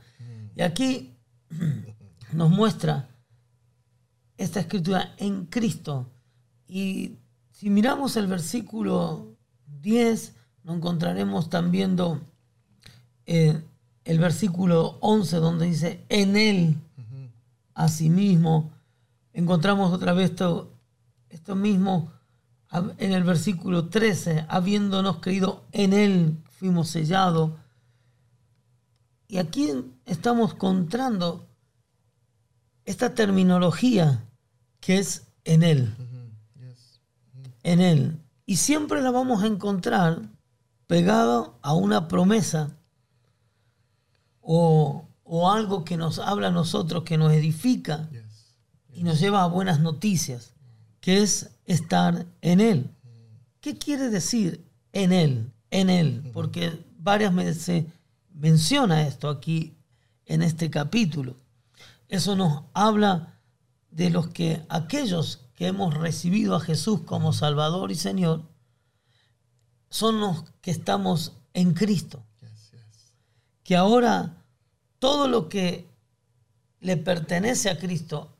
Y 0.55 0.61
aquí 0.61 1.17
nos 2.33 2.49
muestra 2.49 3.09
esta 4.37 4.59
escritura 4.59 5.13
en 5.17 5.45
Cristo. 5.45 6.09
Y 6.67 7.17
si 7.51 7.69
miramos 7.69 8.15
el 8.17 8.25
versículo 8.25 9.37
10, 9.81 10.35
nos 10.63 10.77
encontraremos 10.77 11.49
también 11.49 11.95
eh, 13.27 13.61
el 14.03 14.19
versículo 14.19 14.97
11, 15.01 15.37
donde 15.37 15.65
dice, 15.67 16.05
en 16.09 16.37
Él, 16.37 16.77
asimismo, 17.75 18.71
encontramos 19.33 19.93
otra 19.93 20.13
vez 20.13 20.31
esto, 20.31 20.71
esto 21.31 21.55
mismo 21.55 22.11
en 22.97 23.11
el 23.11 23.23
versículo 23.23 23.89
13, 23.89 24.45
habiéndonos 24.47 25.17
creído 25.17 25.65
en 25.71 25.93
Él, 25.93 26.37
fuimos 26.49 26.89
sellados. 26.89 27.51
Y 29.27 29.37
aquí 29.37 29.71
estamos 30.05 30.53
encontrando 30.53 31.47
esta 32.85 33.13
terminología 33.13 34.23
que 34.79 34.99
es 34.99 35.27
en 35.43 35.63
Él, 35.63 35.93
en 37.63 37.81
Él. 37.81 38.21
Y 38.45 38.57
siempre 38.57 39.01
la 39.01 39.11
vamos 39.11 39.43
a 39.43 39.47
encontrar 39.47 40.21
pegado 40.87 41.57
a 41.61 41.73
una 41.73 42.07
promesa 42.07 42.77
o, 44.41 45.07
o 45.23 45.51
algo 45.51 45.83
que 45.83 45.97
nos 45.97 46.19
habla 46.19 46.47
a 46.47 46.51
nosotros, 46.51 47.03
que 47.03 47.17
nos 47.17 47.33
edifica 47.33 48.09
y 48.93 49.03
nos 49.03 49.19
lleva 49.19 49.43
a 49.43 49.47
buenas 49.47 49.79
noticias, 49.79 50.53
que 51.01 51.21
es 51.21 51.49
estar 51.65 52.25
en 52.39 52.61
Él. 52.61 52.95
¿Qué 53.59 53.77
quiere 53.77 54.09
decir 54.09 54.65
en 54.93 55.11
Él? 55.11 55.51
En 55.69 55.89
Él, 55.89 56.31
porque 56.33 56.81
varias 56.97 57.35
veces 57.35 57.85
menciona 58.33 59.05
esto 59.05 59.27
aquí 59.27 59.75
en 60.25 60.41
este 60.41 60.69
capítulo. 60.69 61.35
Eso 62.07 62.37
nos 62.37 62.63
habla 62.73 63.37
de 63.89 64.09
los 64.09 64.29
que 64.29 64.61
aquellos 64.69 65.41
que 65.55 65.67
hemos 65.67 65.93
recibido 65.93 66.55
a 66.55 66.61
Jesús 66.61 67.01
como 67.01 67.33
Salvador 67.33 67.91
y 67.91 67.95
Señor 67.95 68.43
son 69.89 70.21
los 70.21 70.45
que 70.61 70.71
estamos 70.71 71.33
en 71.53 71.73
Cristo 71.73 72.23
que 73.71 73.75
ahora 73.77 74.43
todo 74.99 75.27
lo 75.27 75.49
que 75.49 75.89
le 76.79 76.97
pertenece 76.97 77.69
a 77.69 77.77
Cristo, 77.77 78.35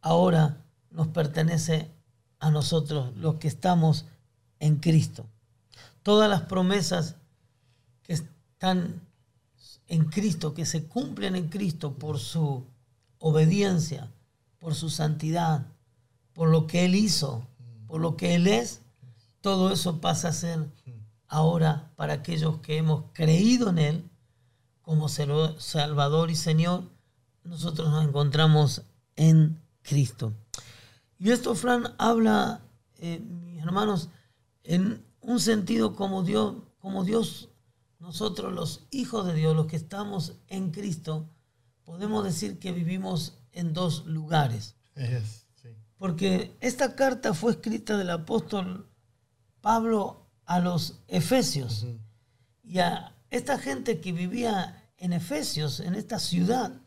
ahora 0.00 0.64
nos 0.90 1.08
pertenece 1.08 1.90
a 2.38 2.50
nosotros, 2.50 3.16
los 3.16 3.36
que 3.36 3.48
estamos 3.48 4.06
en 4.60 4.76
Cristo. 4.76 5.26
Todas 6.02 6.28
las 6.30 6.42
promesas 6.42 7.16
que 8.02 8.14
están 8.14 9.00
en 9.86 10.04
Cristo, 10.04 10.54
que 10.54 10.66
se 10.66 10.84
cumplen 10.84 11.34
en 11.36 11.48
Cristo 11.48 11.94
por 11.94 12.18
su 12.18 12.64
obediencia, 13.18 14.10
por 14.58 14.74
su 14.74 14.90
santidad, 14.90 15.66
por 16.32 16.48
lo 16.48 16.66
que 16.66 16.84
Él 16.84 16.94
hizo, 16.94 17.46
por 17.86 18.00
lo 18.00 18.16
que 18.16 18.34
Él 18.34 18.46
es, 18.46 18.80
todo 19.40 19.72
eso 19.72 20.00
pasa 20.00 20.28
a 20.28 20.32
ser 20.32 20.68
ahora 21.26 21.90
para 21.96 22.14
aquellos 22.14 22.58
que 22.58 22.76
hemos 22.76 23.04
creído 23.12 23.70
en 23.70 23.78
Él 23.78 24.10
como 24.82 25.08
Sal- 25.08 25.56
Salvador 25.58 26.30
y 26.30 26.36
Señor, 26.36 26.84
nosotros 27.44 27.90
nos 27.90 28.04
encontramos 28.06 28.82
en 29.16 29.60
Cristo. 29.82 30.32
Y 31.18 31.30
esto, 31.30 31.54
Fran, 31.54 31.94
habla, 31.98 32.62
eh, 32.98 33.18
mis 33.20 33.62
hermanos, 33.62 34.08
en 34.62 35.04
un 35.20 35.40
sentido 35.40 35.96
como 35.96 36.22
Dios, 36.22 36.56
como 36.78 37.04
Dios, 37.04 37.50
nosotros 37.98 38.52
los 38.52 38.86
hijos 38.90 39.26
de 39.26 39.34
Dios, 39.34 39.56
los 39.56 39.66
que 39.66 39.76
estamos 39.76 40.38
en 40.46 40.70
Cristo, 40.70 41.28
podemos 41.84 42.22
decir 42.22 42.58
que 42.58 42.72
vivimos 42.72 43.38
en 43.52 43.72
dos 43.72 44.06
lugares. 44.06 44.76
Yes, 44.94 45.46
sí. 45.60 45.70
Porque 45.96 46.56
esta 46.60 46.94
carta 46.94 47.34
fue 47.34 47.52
escrita 47.52 47.96
del 47.96 48.10
apóstol 48.10 48.88
Pablo 49.60 50.28
a 50.44 50.60
los 50.60 51.00
Efesios. 51.08 51.86
Y 52.62 52.78
a 52.78 53.16
esta 53.30 53.58
gente 53.58 54.00
que 54.00 54.12
vivía 54.12 54.90
en 54.96 55.12
Efesios, 55.12 55.80
en 55.80 55.94
esta 55.94 56.18
ciudad, 56.18 56.80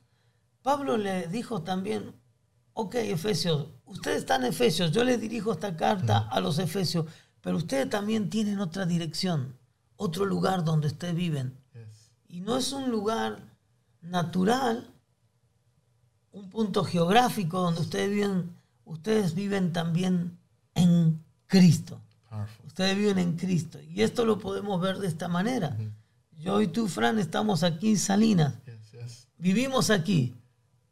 Pablo 0.61 0.97
le 0.97 1.27
dijo 1.27 1.63
también, 1.63 2.15
ok, 2.73 2.95
Efesios, 2.95 3.69
ustedes 3.91 4.17
están 4.19 4.43
en 4.43 4.49
Efesios, 4.49 4.91
yo 4.91 5.03
les 5.03 5.19
dirijo 5.19 5.51
esta 5.51 5.75
carta 5.75 6.27
a 6.29 6.39
los 6.39 6.57
Efesios, 6.59 7.05
pero 7.41 7.57
ustedes 7.57 7.89
también 7.89 8.29
tienen 8.29 8.59
otra 8.59 8.85
dirección, 8.85 9.57
otro 9.95 10.25
lugar 10.25 10.63
donde 10.63 10.87
ustedes 10.87 11.15
viven. 11.15 11.57
Y 12.27 12.41
no 12.41 12.57
es 12.57 12.71
un 12.71 12.89
lugar 12.89 13.39
natural, 14.01 14.89
un 16.31 16.49
punto 16.49 16.83
geográfico 16.83 17.59
donde 17.59 17.81
ustedes 17.81 18.09
viven, 18.09 18.55
ustedes 18.85 19.35
viven 19.35 19.73
también 19.73 20.37
en 20.73 21.21
Cristo. 21.47 22.01
Ustedes 22.65 22.97
viven 22.97 23.17
en 23.17 23.35
Cristo. 23.35 23.79
Y 23.81 24.01
esto 24.01 24.25
lo 24.25 24.39
podemos 24.39 24.79
ver 24.79 24.99
de 24.99 25.07
esta 25.07 25.27
manera. 25.27 25.77
Yo 26.39 26.61
y 26.61 26.67
tú, 26.67 26.87
Fran, 26.87 27.19
estamos 27.19 27.63
aquí 27.63 27.89
en 27.89 27.97
Salinas. 27.97 28.55
Vivimos 29.37 29.89
aquí, 29.89 30.33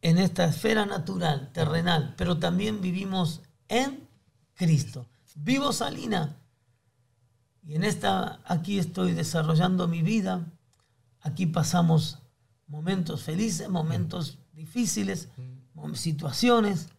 en 0.01 0.18
esta 0.18 0.46
esfera 0.46 0.86
natural, 0.86 1.51
terrenal, 1.53 2.13
pero 2.18 2.38
también 2.38 2.82
vivimos 2.82 3.41
en 3.68 4.08
Cristo. 4.56 5.08
Vivo 5.36 5.72
Salina. 5.74 6.38
Y 7.63 7.75
en 7.75 7.84
esta, 7.84 8.39
aquí 8.46 8.79
estoy 8.79 9.13
desarrollando 9.13 9.88
mi 9.88 10.01
vida. 10.01 10.51
Aquí 11.22 11.46
pasamos 11.46 12.20
momentos 12.68 13.24
felices, 13.24 13.70
momentos 13.70 14.39
difíciles, 14.53 15.29
situaciones 15.94 16.89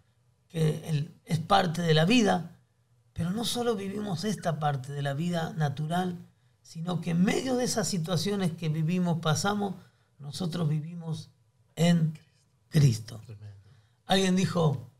que 0.48 1.10
es 1.24 1.38
parte 1.38 1.82
de 1.82 1.94
la 1.94 2.04
vida. 2.04 2.56
Pero 3.12 3.30
no 3.30 3.44
solo 3.44 3.74
vivimos 3.76 4.24
esta 4.24 4.58
parte 4.58 4.92
de 4.92 5.02
la 5.02 5.14
vida 5.14 5.52
natural, 5.54 6.18
sino 6.62 7.00
que 7.00 7.10
en 7.10 7.22
medio 7.22 7.56
de 7.56 7.64
esas 7.64 7.88
situaciones 7.88 8.52
que 8.52 8.68
vivimos, 8.68 9.20
pasamos, 9.20 9.74
nosotros 10.18 10.68
vivimos 10.68 11.30
en 11.76 12.12
Cristo. 12.12 12.29
Tremendo. 12.70 13.20
Alguien 14.06 14.36
dijo, 14.36 14.90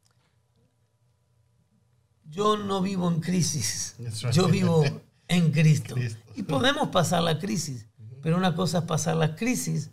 yo 2.25 2.57
no 2.57 2.81
vivo 2.81 3.09
en 3.09 3.21
crisis, 3.21 3.97
yo 4.33 4.49
vivo 4.49 4.85
en 5.27 5.51
Cristo. 5.51 5.95
Cristo. 5.95 6.21
Y 6.37 6.43
podemos 6.43 6.89
pasar 6.89 7.23
la 7.23 7.39
crisis, 7.39 7.87
pero 8.23 8.37
una 8.37 8.55
cosa 8.55 8.79
es 8.79 8.85
pasar 8.85 9.17
la 9.17 9.35
crisis 9.35 9.91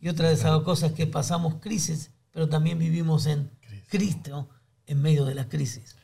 y 0.00 0.08
otra 0.08 0.28
de 0.28 0.34
esas 0.34 0.62
cosas 0.62 0.90
es 0.90 0.96
que 0.96 1.06
pasamos 1.06 1.56
crisis, 1.60 2.10
pero 2.30 2.48
también 2.48 2.78
vivimos 2.78 3.26
en 3.26 3.50
Cristo. 3.60 3.88
Cristo 3.90 4.48
en 4.86 5.00
medio 5.02 5.24
de 5.24 5.34
la 5.34 5.48
crisis. 5.48 5.96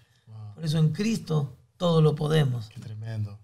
Por 0.55 0.65
eso 0.65 0.79
en 0.79 0.93
Cristo 0.93 1.57
todo 1.77 2.03
lo 2.03 2.15
podemos. 2.15 2.69
Qué 2.69 2.81
tremendo. 2.81 3.39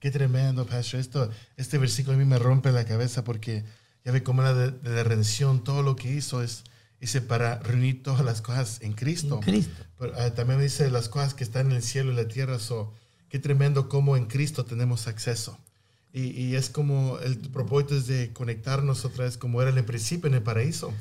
Qué 0.00 0.10
tremendo, 0.10 0.66
Pastor. 0.66 1.00
Esto, 1.00 1.30
este 1.56 1.78
versículo 1.78 2.16
a 2.16 2.18
mí 2.18 2.24
me 2.24 2.38
rompe 2.38 2.72
la 2.72 2.84
cabeza 2.84 3.24
porque 3.24 3.64
ya 4.04 4.12
ve 4.12 4.22
cómo 4.22 4.42
la 4.42 4.52
de, 4.52 4.70
de 4.70 4.90
la 4.90 5.04
redención, 5.04 5.64
todo 5.64 5.82
lo 5.82 5.96
que 5.96 6.12
hizo 6.12 6.42
es, 6.42 6.64
hice 7.04 7.20
para 7.20 7.58
reunir 7.60 8.02
todas 8.02 8.24
las 8.24 8.40
cosas 8.42 8.80
en 8.82 8.92
Cristo. 8.92 9.36
En 9.36 9.40
Cristo. 9.42 9.84
Pero, 9.98 10.12
ah, 10.18 10.30
también 10.34 10.60
dice 10.60 10.90
las 10.90 11.08
cosas 11.08 11.34
que 11.34 11.44
están 11.44 11.66
en 11.70 11.76
el 11.76 11.82
cielo 11.82 12.12
y 12.12 12.16
la 12.16 12.26
tierra. 12.28 12.58
So, 12.58 12.92
qué 13.28 13.38
tremendo 13.38 13.88
cómo 13.88 14.16
en 14.16 14.26
Cristo 14.26 14.64
tenemos 14.64 15.06
acceso. 15.06 15.58
Y, 16.12 16.30
y 16.40 16.54
es 16.54 16.70
como 16.70 17.18
el 17.18 17.38
propósito 17.38 17.96
es 17.96 18.06
de 18.06 18.32
conectarnos 18.32 19.04
otra 19.04 19.24
vez 19.24 19.36
como 19.36 19.60
era 19.60 19.70
en 19.70 19.78
el 19.78 19.84
principio 19.84 20.28
en 20.28 20.34
el 20.34 20.42
paraíso. 20.42 20.92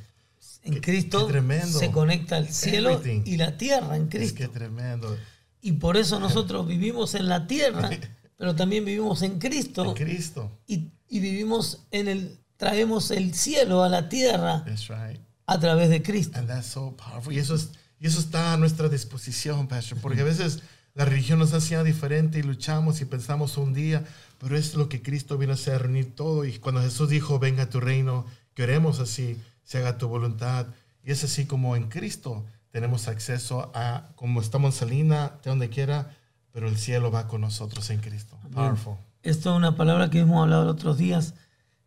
En 0.63 0.75
Qué- 0.75 0.81
Cristo 0.81 1.25
qué 1.27 1.33
tremendo. 1.33 1.77
se 1.79 1.91
conecta 1.91 2.38
el 2.38 2.48
cielo 2.50 2.91
Everything. 2.91 3.22
y 3.25 3.38
la 3.38 3.57
tierra 3.57 3.95
en 3.95 4.03
Es 4.03 4.10
Cristo. 4.10 4.38
que 4.38 4.48
tremendo. 4.48 5.15
Y 5.62 5.74
por 5.74 5.98
eso 5.98 6.19
nosotros 6.19 6.67
vivimos 6.67 7.15
en 7.15 7.27
la 7.29 7.48
tierra, 7.48 7.89
pero 8.38 8.55
también 8.55 8.83
vivimos 8.86 9.22
en 9.22 9.39
Cristo 9.39 9.83
En 9.86 9.93
Cristo. 10.05 10.51
y, 10.67 10.89
y 11.10 11.19
vivimos 11.19 11.83
en 11.91 12.07
el 12.07 12.38
traemos 12.57 13.12
el 13.12 13.33
cielo 13.36 13.83
a 13.83 13.89
la 13.89 14.07
tierra 14.10 14.63
That's 14.65 14.88
right. 14.88 15.19
A 15.46 15.60
través 15.60 15.90
de 15.90 16.02
Cristo. 16.02 16.40
And 16.40 16.48
that's 16.48 16.68
so 16.68 16.96
powerful. 16.96 17.34
Y 17.34 17.40
eso, 17.40 17.56
es, 17.56 17.72
y 18.00 18.08
eso 18.08 18.20
está 18.20 18.54
a 18.54 18.58
nuestra 18.58 18.90
disposición, 18.90 19.68
Pastor, 19.68 20.00
porque 20.00 20.22
a 20.22 20.26
veces 20.26 20.62
la 20.94 21.06
religión 21.06 21.40
nos 21.40 21.54
hacía 21.54 21.84
diferente 21.84 22.40
y 22.40 22.44
luchamos 22.44 23.02
y 23.02 23.06
pensamos 23.06 23.58
un 23.58 23.74
día, 23.74 24.04
pero 24.40 24.56
es 24.58 24.76
lo 24.76 24.90
que 24.90 25.02
Cristo 25.02 25.38
vino 25.38 25.54
a 25.54 25.56
hacer, 25.56 25.82
reunir 25.82 26.16
todo. 26.16 26.46
Y 26.46 26.60
cuando 26.60 26.82
Jesús 26.82 27.10
dijo, 27.10 27.40
venga 27.40 27.64
a 27.64 27.70
tu 27.70 27.80
reino, 27.80 28.26
queremos 28.54 29.00
así, 29.00 29.38
se 29.64 29.80
haga 29.80 29.98
tu 29.98 30.08
voluntad. 30.08 30.68
Y 31.04 31.12
es 31.12 31.24
así 31.24 31.46
como 31.46 31.76
en 31.76 31.90
Cristo 31.90 32.46
tenemos 32.72 33.08
acceso 33.08 33.72
a, 33.74 34.10
como 34.16 34.42
estamos 34.42 34.76
en 34.76 34.80
Salina, 34.80 35.34
de 35.44 35.50
donde 35.50 35.70
quiera, 35.70 36.16
pero 36.52 36.68
el 36.68 36.78
cielo 36.78 37.12
va 37.12 37.28
con 37.28 37.42
nosotros 37.42 37.90
en 37.90 38.00
Cristo. 38.00 38.38
Powerful. 38.52 38.96
Esto 39.24 39.52
es 39.52 39.58
una 39.58 39.76
palabra 39.76 40.10
que 40.10 40.20
hemos 40.20 40.42
hablado 40.42 40.66
los 40.66 40.74
otros 40.74 40.98
días, 40.98 41.34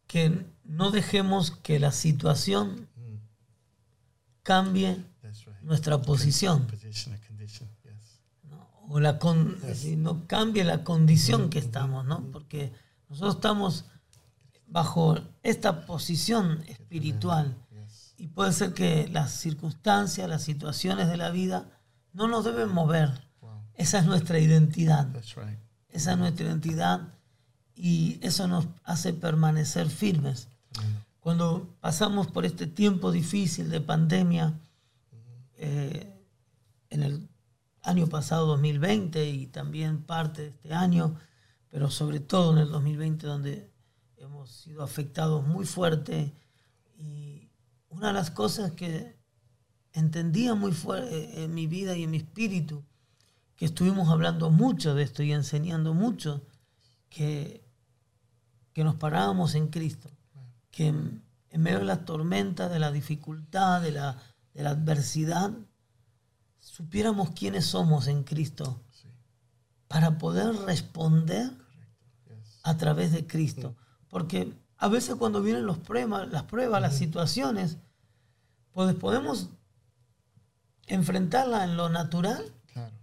que 0.06 0.44
no 0.64 0.90
dejemos 0.90 1.50
que 1.50 1.78
la 1.78 1.92
situación 1.92 2.88
cambie 4.46 4.96
nuestra 5.62 6.00
posición. 6.00 6.68
O 8.88 9.00
la 9.00 9.18
con, 9.18 9.60
decir, 9.60 9.98
no 9.98 10.28
cambie 10.28 10.62
la 10.62 10.84
condición 10.84 11.50
que 11.50 11.58
estamos, 11.58 12.04
¿no? 12.04 12.30
Porque 12.30 12.72
nosotros 13.08 13.34
estamos 13.34 13.86
bajo 14.68 15.18
esta 15.42 15.84
posición 15.84 16.62
espiritual. 16.68 17.56
y 18.18 18.28
puede 18.28 18.52
ser 18.52 18.72
que 18.72 19.08
las 19.08 19.32
circunstancias, 19.32 20.28
las 20.28 20.42
situaciones 20.42 21.08
de 21.08 21.16
la 21.16 21.30
vida 21.30 21.68
no 22.12 22.28
nos 22.28 22.44
deben 22.44 22.68
mover. 22.68 23.26
Esa 23.74 23.98
es 23.98 24.06
nuestra 24.06 24.38
identidad, 24.38 25.08
esa 25.90 26.12
es 26.12 26.18
nuestra 26.18 26.46
identidad 26.46 27.00
y 27.74 28.18
eso 28.22 28.46
nos 28.46 28.68
hace 28.84 29.12
permanecer 29.12 29.90
firmes. 29.90 30.48
Cuando 31.26 31.76
pasamos 31.80 32.28
por 32.28 32.46
este 32.46 32.68
tiempo 32.68 33.10
difícil 33.10 33.68
de 33.68 33.80
pandemia, 33.80 34.60
eh, 35.56 36.24
en 36.88 37.02
el 37.02 37.28
año 37.82 38.06
pasado 38.06 38.46
2020 38.46 39.28
y 39.30 39.48
también 39.48 40.04
parte 40.04 40.42
de 40.42 40.48
este 40.50 40.72
año, 40.72 41.16
pero 41.68 41.90
sobre 41.90 42.20
todo 42.20 42.52
en 42.52 42.58
el 42.58 42.70
2020 42.70 43.26
donde 43.26 43.72
hemos 44.18 44.52
sido 44.52 44.84
afectados 44.84 45.44
muy 45.44 45.66
fuerte 45.66 46.32
y 46.96 47.50
una 47.88 48.06
de 48.06 48.12
las 48.12 48.30
cosas 48.30 48.70
que 48.70 49.18
entendía 49.94 50.54
muy 50.54 50.70
fuerte 50.70 51.42
en 51.42 51.52
mi 51.52 51.66
vida 51.66 51.96
y 51.96 52.04
en 52.04 52.12
mi 52.12 52.18
espíritu, 52.18 52.84
que 53.56 53.64
estuvimos 53.64 54.10
hablando 54.10 54.50
mucho 54.50 54.94
de 54.94 55.02
esto 55.02 55.24
y 55.24 55.32
enseñando 55.32 55.92
mucho, 55.92 56.46
que, 57.08 57.68
que 58.72 58.84
nos 58.84 58.94
parábamos 58.94 59.56
en 59.56 59.66
Cristo, 59.66 60.15
que 60.76 60.88
en, 60.88 61.22
en 61.48 61.62
medio 61.62 61.78
de 61.78 61.84
la 61.86 62.04
tormenta, 62.04 62.68
de 62.68 62.78
la 62.78 62.92
dificultad, 62.92 63.80
de 63.80 63.92
la, 63.92 64.20
de 64.52 64.62
la 64.62 64.70
adversidad, 64.70 65.50
supiéramos 66.58 67.30
quiénes 67.30 67.64
somos 67.64 68.08
en 68.08 68.24
Cristo 68.24 68.82
Sí. 68.90 69.08
para 69.88 70.18
poder 70.18 70.54
responder 70.66 71.50
Yes. 72.26 72.60
a 72.62 72.76
través 72.76 73.12
de 73.12 73.26
Cristo. 73.26 73.74
Porque 74.10 74.52
a 74.76 74.88
veces 74.88 75.14
cuando 75.14 75.40
vienen 75.42 75.64
los 75.64 75.78
pruebas, 75.78 76.28
las 76.30 76.42
pruebas, 76.42 76.82
las 76.82 76.94
situaciones, 76.96 77.78
pues 78.72 78.94
podemos 78.96 79.48
enfrentarla 80.86 81.64
en 81.64 81.76
lo 81.78 81.88
natural, 81.88 82.52
Claro. 82.72 82.94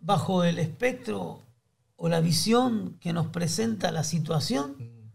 bajo 0.00 0.44
el 0.44 0.58
espectro 0.58 1.42
o 1.96 2.08
la 2.08 2.20
visión 2.20 2.96
que 3.00 3.12
nos 3.12 3.26
presenta 3.26 3.90
la 3.92 4.02
situación, 4.04 4.76
Mm. 4.78 5.10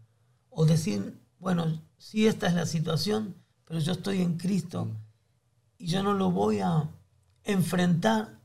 o 0.50 0.66
decir, 0.66 1.20
bueno, 1.44 1.82
sí, 1.98 2.26
esta 2.26 2.46
es 2.46 2.54
la 2.54 2.64
situación, 2.64 3.36
pero 3.66 3.78
yo 3.78 3.92
estoy 3.92 4.22
en 4.22 4.38
Cristo 4.38 4.88
y 5.76 5.88
yo 5.88 6.02
no 6.02 6.14
lo 6.14 6.30
voy 6.30 6.60
a 6.60 6.88
enfrentar 7.42 8.40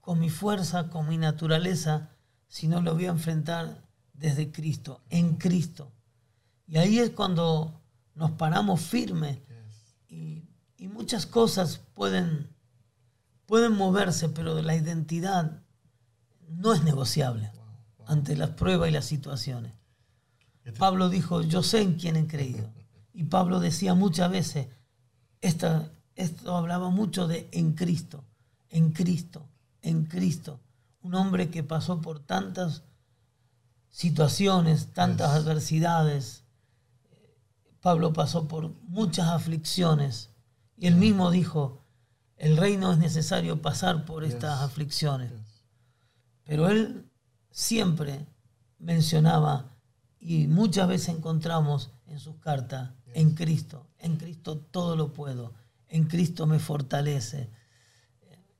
con 0.00 0.18
mi 0.18 0.30
fuerza, 0.30 0.88
con 0.88 1.06
mi 1.10 1.18
naturaleza, 1.18 2.08
sino 2.46 2.80
lo 2.80 2.94
voy 2.94 3.04
a 3.04 3.10
enfrentar 3.10 3.86
desde 4.14 4.50
Cristo, 4.50 5.02
en 5.10 5.34
Cristo. 5.34 5.92
Y 6.66 6.78
ahí 6.78 6.98
es 6.98 7.10
cuando 7.10 7.82
nos 8.14 8.30
paramos 8.30 8.80
firmes 8.80 9.40
y, 10.08 10.48
y 10.78 10.88
muchas 10.88 11.26
cosas 11.26 11.82
pueden, 11.92 12.48
pueden 13.44 13.74
moverse, 13.74 14.30
pero 14.30 14.62
la 14.62 14.74
identidad 14.74 15.64
no 16.48 16.72
es 16.72 16.82
negociable 16.82 17.52
ante 18.06 18.38
las 18.38 18.48
pruebas 18.48 18.88
y 18.88 18.92
las 18.92 19.04
situaciones. 19.04 19.74
Pablo 20.72 21.08
dijo, 21.08 21.42
yo 21.42 21.62
sé 21.62 21.82
en 21.82 21.94
quién 21.94 22.16
he 22.16 22.26
creído. 22.26 22.70
Y 23.12 23.24
Pablo 23.24 23.60
decía 23.60 23.94
muchas 23.94 24.30
veces, 24.30 24.68
esta, 25.40 25.90
esto 26.14 26.56
hablaba 26.56 26.90
mucho 26.90 27.26
de 27.26 27.48
en 27.52 27.72
Cristo, 27.72 28.24
en 28.70 28.92
Cristo, 28.92 29.46
en 29.82 30.04
Cristo. 30.04 30.60
Un 31.02 31.14
hombre 31.14 31.50
que 31.50 31.62
pasó 31.62 32.00
por 32.00 32.20
tantas 32.20 32.82
situaciones, 33.90 34.92
tantas 34.92 35.32
Yes. 35.34 35.42
adversidades. 35.42 36.44
Pablo 37.80 38.12
pasó 38.12 38.48
por 38.48 38.70
muchas 38.82 39.28
aflicciones. 39.28 40.30
Y 40.76 40.86
él 40.86 40.96
mismo 40.96 41.30
dijo, 41.30 41.82
el 42.36 42.56
reino 42.56 42.92
es 42.92 42.98
necesario 42.98 43.62
pasar 43.62 44.04
por 44.04 44.24
estas 44.24 44.58
Yes. 44.60 44.64
aflicciones. 44.70 45.30
Yes. 45.32 45.64
Pero 46.44 46.68
él 46.68 47.10
siempre 47.50 48.26
mencionaba 48.78 49.76
y 50.20 50.46
muchas 50.46 50.88
veces 50.88 51.10
encontramos 51.10 51.90
en 52.06 52.18
sus 52.18 52.36
cartas, 52.36 52.90
en 53.14 53.34
Cristo, 53.34 53.86
en 53.98 54.16
Cristo 54.16 54.58
todo 54.58 54.96
lo 54.96 55.12
puedo, 55.12 55.54
en 55.88 56.04
Cristo 56.04 56.46
me 56.46 56.58
fortalece, 56.58 57.50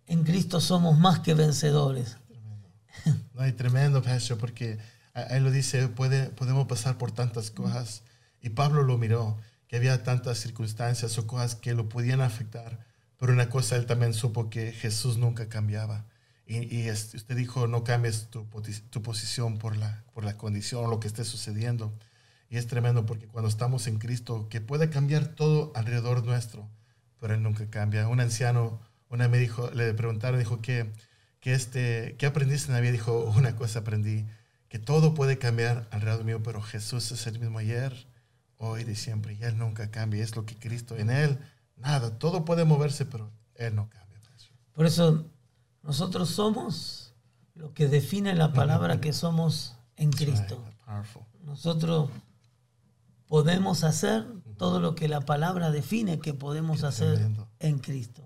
en 0.07 0.25
Cristo 0.25 0.61
somos 0.61 0.99
más 0.99 1.21
que 1.21 1.35
vencedores. 1.35 2.17
No, 3.35 3.47
y 3.47 3.53
tremendo, 3.53 4.03
Pastor, 4.03 4.39
porque 4.39 4.79
ahí 5.15 5.41
lo 5.41 5.51
dice, 5.51 5.89
puede, 5.89 6.31
podemos 6.31 6.67
pasar 6.67 6.99
por 6.99 7.13
tantas 7.13 7.51
cosas. 7.51 8.03
Y 8.41 8.51
Pablo 8.51 8.83
lo 8.83 8.99
miró, 8.99 9.37
que 9.69 9.77
había 9.77 10.03
tantas 10.03 10.39
circunstancias 10.39 11.19
o 11.19 11.27
cosas 11.27 11.55
que 11.55 11.75
lo 11.75 11.89
podían 11.89 12.21
afectar. 12.21 12.85
Pero 13.19 13.33
una 13.33 13.49
cosa, 13.49 13.77
él 13.77 13.87
también 13.87 14.15
supo 14.15 14.49
que 14.51 14.73
Jesús 14.73 15.19
nunca 15.19 15.49
cambiaba. 15.49 16.07
Y, 16.49 16.75
y 16.75 16.89
es- 16.89 17.15
usted 17.15 17.37
dijo, 17.37 17.67
no 17.69 17.85
cambies 17.85 18.29
tu, 18.31 18.49
posición 19.03 19.59
por 19.59 19.77
la, 19.77 20.03
por 20.15 20.25
la 20.25 20.37
condición 20.39 20.91
lo 20.91 20.99
que 20.99 21.07
esté 21.07 21.25
sucediendo. 21.25 21.93
Y 22.49 22.57
es 22.57 22.67
tremendo 22.67 23.05
porque 23.05 23.27
cuando 23.29 23.49
estamos 23.51 23.87
en 23.87 23.99
Cristo, 23.99 24.49
que 24.49 24.63
puede 24.63 24.89
cambiar 24.89 25.29
todo 25.29 25.71
alrededor 25.77 26.25
nuestro, 26.25 26.67
pero 27.21 27.35
Él 27.35 27.43
nunca 27.43 27.69
cambia. 27.69 28.09
Un 28.09 28.21
anciano, 28.21 28.81
una 29.11 29.29
me 29.29 29.39
dijo, 29.39 29.71
le 29.73 29.93
preguntaron, 29.93 30.39
dijo 30.41 30.63
que, 30.63 30.91
que 31.41 31.53
este, 31.53 32.17
¿qué 32.19 32.25
aprendiste 32.27 32.69
en 32.69 32.75
la 32.75 32.81
vida? 32.81 32.93
Dijo, 32.93 33.25
una 33.37 33.55
cosa 33.55 33.81
aprendí, 33.81 34.25
que 34.71 34.79
todo 34.79 35.13
puede 35.15 35.37
cambiar 35.39 35.87
alrededor 35.91 36.25
mío, 36.25 36.43
pero 36.43 36.63
Jesús 36.63 37.13
es 37.13 37.27
el 37.27 37.39
mismo 37.39 37.59
ayer, 37.59 38.07
hoy, 38.57 38.85
de 38.85 38.95
siempre, 38.97 39.35
y 39.35 39.43
Él 39.45 39.59
nunca 39.59 39.91
cambia. 39.91 40.25
Es 40.25 40.35
lo 40.35 40.47
que 40.47 40.57
Cristo, 40.57 40.97
en 40.97 41.11
Él, 41.11 41.39
nada, 41.77 42.19
todo 42.19 42.47
puede 42.47 42.65
moverse, 42.65 43.05
pero 43.05 43.31
Él 43.55 43.75
no 43.75 43.91
cambia. 43.91 44.09
Por 44.73 44.87
eso 44.87 45.27
nosotros 45.83 46.31
somos 46.31 47.15
lo 47.55 47.75
que 47.75 47.89
define 47.89 48.35
la 48.35 48.53
palabra 48.53 49.01
que 49.01 49.13
somos 49.13 49.77
en 49.97 50.13
Cristo. 50.13 50.63
Nosotros 51.45 52.11
podemos 53.27 53.85
hacer 53.85 54.27
todo 54.57 54.81
lo 54.81 54.95
que 54.95 55.09
la 55.09 55.21
palabra 55.21 55.71
define 55.71 56.19
que 56.19 56.35
podemos 56.35 56.85
hacer 56.85 57.31
en 57.59 57.79
Cristo. 57.79 58.23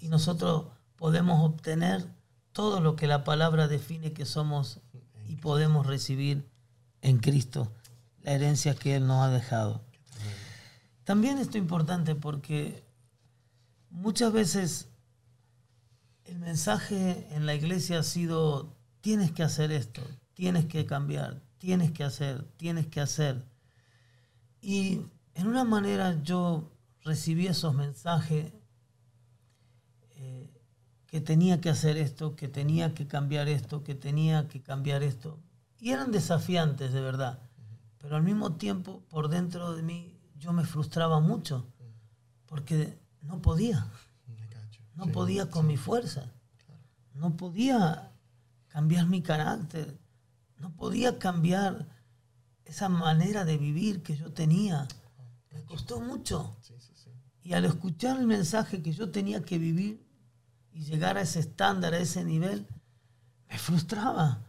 Y 0.00 0.08
nosotros 0.08 0.66
podemos 0.96 1.42
obtener 1.42 2.06
todo 2.52 2.80
lo 2.80 2.94
que 2.94 3.06
la 3.06 3.24
palabra 3.24 3.68
define 3.68 4.12
que 4.12 4.26
somos 4.26 4.80
y 5.26 5.36
podemos 5.36 5.86
recibir 5.86 6.48
en 7.02 7.18
Cristo, 7.18 7.72
la 8.22 8.32
herencia 8.32 8.74
que 8.74 8.96
Él 8.96 9.06
nos 9.06 9.24
ha 9.24 9.30
dejado. 9.30 9.82
También 11.04 11.38
esto 11.38 11.58
es 11.58 11.62
importante 11.62 12.14
porque 12.14 12.84
muchas 13.90 14.32
veces 14.32 14.88
el 16.24 16.38
mensaje 16.38 17.26
en 17.30 17.46
la 17.46 17.54
iglesia 17.54 18.00
ha 18.00 18.02
sido, 18.02 18.74
tienes 19.00 19.32
que 19.32 19.42
hacer 19.42 19.72
esto, 19.72 20.02
tienes 20.34 20.66
que 20.66 20.86
cambiar, 20.86 21.42
tienes 21.58 21.92
que 21.92 22.04
hacer, 22.04 22.44
tienes 22.56 22.86
que 22.86 23.00
hacer. 23.00 23.44
Y 24.60 25.02
en 25.34 25.46
una 25.46 25.64
manera 25.64 26.22
yo 26.22 26.70
recibí 27.02 27.46
esos 27.46 27.74
mensajes 27.74 28.52
eh, 30.16 30.50
que 31.06 31.20
tenía 31.20 31.60
que 31.60 31.70
hacer 31.70 31.96
esto, 31.98 32.34
que 32.34 32.48
tenía 32.48 32.94
que 32.94 33.06
cambiar 33.06 33.48
esto, 33.48 33.84
que 33.84 33.94
tenía 33.94 34.48
que 34.48 34.62
cambiar 34.62 35.02
esto. 35.02 35.38
Y 35.78 35.90
eran 35.90 36.12
desafiantes, 36.12 36.92
de 36.92 37.00
verdad. 37.00 37.40
Pero 37.98 38.16
al 38.16 38.22
mismo 38.22 38.54
tiempo, 38.54 39.02
por 39.10 39.28
dentro 39.28 39.74
de 39.74 39.82
mí, 39.82 40.18
yo 40.38 40.52
me 40.52 40.64
frustraba 40.64 41.20
mucho, 41.20 41.66
porque 42.46 42.98
no 43.22 43.40
podía. 43.42 43.86
No 44.96 45.04
Sí, 45.04 45.10
podía 45.10 45.50
con 45.50 45.66
mi 45.66 45.76
fuerza, 45.76 46.32
no 47.14 47.36
podía 47.36 48.12
cambiar 48.68 49.06
mi 49.06 49.22
carácter, 49.22 49.98
no 50.58 50.74
podía 50.74 51.18
cambiar 51.18 51.88
esa 52.64 52.88
manera 52.88 53.44
de 53.44 53.58
vivir 53.58 54.02
que 54.02 54.16
yo 54.16 54.32
tenía. 54.32 54.88
Me 55.52 55.62
costó 55.64 56.00
mucho. 56.00 56.56
Y 57.42 57.52
al 57.52 57.64
escuchar 57.66 58.18
el 58.18 58.26
mensaje 58.26 58.82
que 58.82 58.92
yo 58.92 59.10
tenía 59.10 59.44
que 59.44 59.58
vivir 59.58 60.02
y 60.72 60.84
llegar 60.84 61.18
a 61.18 61.20
ese 61.20 61.40
estándar, 61.40 61.92
a 61.92 61.98
ese 61.98 62.24
nivel, 62.24 62.66
me 63.48 63.58
frustraba. 63.58 64.42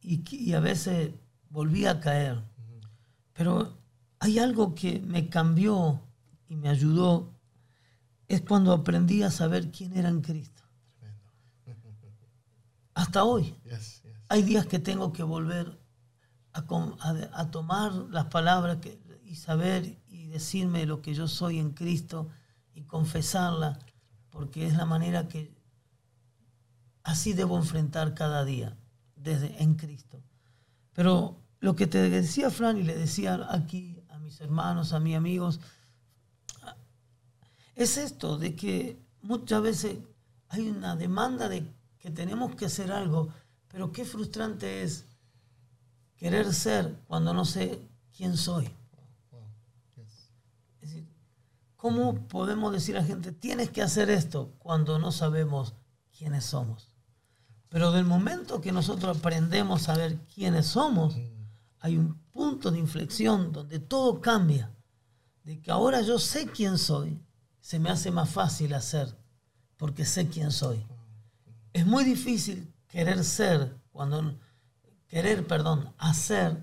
Y 0.00 0.52
a 0.52 0.60
veces 0.60 1.12
volvía 1.48 1.92
a 1.92 2.00
caer. 2.00 2.42
Pero 3.32 3.78
hay 4.18 4.38
algo 4.38 4.74
que 4.74 5.00
me 5.00 5.28
cambió 5.28 6.02
y 6.48 6.56
me 6.56 6.68
ayudó. 6.68 7.35
Es 8.28 8.42
cuando 8.42 8.72
aprendí 8.72 9.22
a 9.22 9.30
saber 9.30 9.70
quién 9.70 9.96
era 9.96 10.08
en 10.08 10.20
Cristo. 10.20 10.62
Hasta 12.94 13.24
hoy. 13.24 13.54
Hay 14.28 14.42
días 14.42 14.66
que 14.66 14.78
tengo 14.78 15.12
que 15.12 15.22
volver 15.22 15.78
a, 16.52 16.62
com- 16.66 16.96
a- 17.00 17.28
a 17.40 17.50
tomar 17.50 17.92
las 18.10 18.26
palabras 18.26 18.78
que- 18.78 19.00
y 19.24 19.36
saber 19.36 19.98
y 20.08 20.26
decirme 20.26 20.86
lo 20.86 21.02
que 21.02 21.14
yo 21.14 21.28
soy 21.28 21.58
en 21.58 21.70
Cristo 21.72 22.28
y 22.74 22.82
confesarla, 22.82 23.78
porque 24.30 24.66
es 24.66 24.74
la 24.76 24.86
manera 24.86 25.28
que 25.28 25.54
así 27.02 27.32
debo 27.32 27.56
enfrentar 27.56 28.14
cada 28.14 28.44
día, 28.44 28.76
desde 29.14 29.62
en 29.62 29.74
Cristo. 29.74 30.22
Pero 30.92 31.36
lo 31.60 31.76
que 31.76 31.86
te 31.86 32.08
decía 32.10 32.50
Fran 32.50 32.78
y 32.78 32.82
le 32.82 32.96
decía 32.96 33.46
aquí 33.50 34.00
a 34.08 34.18
mis 34.18 34.40
hermanos, 34.40 34.92
a 34.92 35.00
mis 35.00 35.16
amigos, 35.16 35.60
es 37.76 37.98
esto, 37.98 38.38
de 38.38 38.56
que 38.56 38.98
muchas 39.20 39.62
veces 39.62 39.98
hay 40.48 40.68
una 40.70 40.96
demanda 40.96 41.48
de 41.48 41.70
que 41.98 42.10
tenemos 42.10 42.56
que 42.56 42.64
hacer 42.64 42.90
algo, 42.90 43.28
pero 43.68 43.92
qué 43.92 44.04
frustrante 44.04 44.82
es 44.82 45.04
querer 46.16 46.52
ser 46.54 46.96
cuando 47.06 47.34
no 47.34 47.44
sé 47.44 47.78
quién 48.16 48.36
soy. 48.36 48.70
Es 50.80 50.90
decir, 50.90 51.06
¿cómo 51.76 52.26
podemos 52.28 52.72
decir 52.72 52.96
a 52.96 53.00
la 53.00 53.06
gente, 53.06 53.30
tienes 53.30 53.70
que 53.70 53.82
hacer 53.82 54.08
esto 54.08 54.54
cuando 54.58 54.98
no 54.98 55.12
sabemos 55.12 55.74
quiénes 56.16 56.46
somos? 56.46 56.90
Pero 57.68 57.92
del 57.92 58.06
momento 58.06 58.62
que 58.62 58.72
nosotros 58.72 59.18
aprendemos 59.18 59.90
a 59.90 59.96
ver 59.96 60.18
quiénes 60.34 60.66
somos, 60.66 61.14
hay 61.80 61.98
un 61.98 62.14
punto 62.32 62.70
de 62.70 62.78
inflexión 62.78 63.52
donde 63.52 63.80
todo 63.80 64.20
cambia. 64.22 64.72
De 65.44 65.60
que 65.60 65.70
ahora 65.70 66.00
yo 66.00 66.18
sé 66.18 66.46
quién 66.46 66.78
soy, 66.78 67.20
se 67.66 67.80
me 67.80 67.90
hace 67.90 68.12
más 68.12 68.30
fácil 68.30 68.74
hacer, 68.74 69.12
porque 69.76 70.04
sé 70.04 70.28
quién 70.28 70.52
soy. 70.52 70.86
Es 71.72 71.84
muy 71.84 72.04
difícil 72.04 72.72
querer 72.86 73.24
ser 73.24 73.74
cuando 73.90 74.38
querer, 75.08 75.48
perdón, 75.48 75.92
hacer 75.98 76.62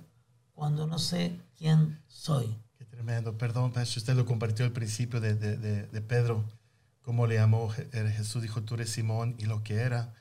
cuando 0.54 0.88
no 0.88 1.00
sé 1.00 1.42
quién 1.58 2.02
soy. 2.08 2.58
Qué 2.78 2.86
tremendo. 2.86 3.38
Perdón, 3.38 3.74
Pastor, 3.74 3.98
usted 3.98 4.16
lo 4.16 4.26
compartió 4.26 4.64
al 4.64 4.72
principio 4.72 5.20
de, 5.20 5.36
de, 5.36 5.58
de, 5.58 6.02
Pedro, 6.02 6.46
cómo 7.02 7.28
le 7.28 7.36
llamó 7.36 7.70
Je- 7.70 7.90
Jesús, 8.14 8.42
dijo, 8.42 8.62
tú 8.64 8.76
eres 8.76 8.90
Simón, 8.92 9.36
y 9.38 9.44
lo 9.44 9.62
que 9.62 9.82
era. 9.82 10.14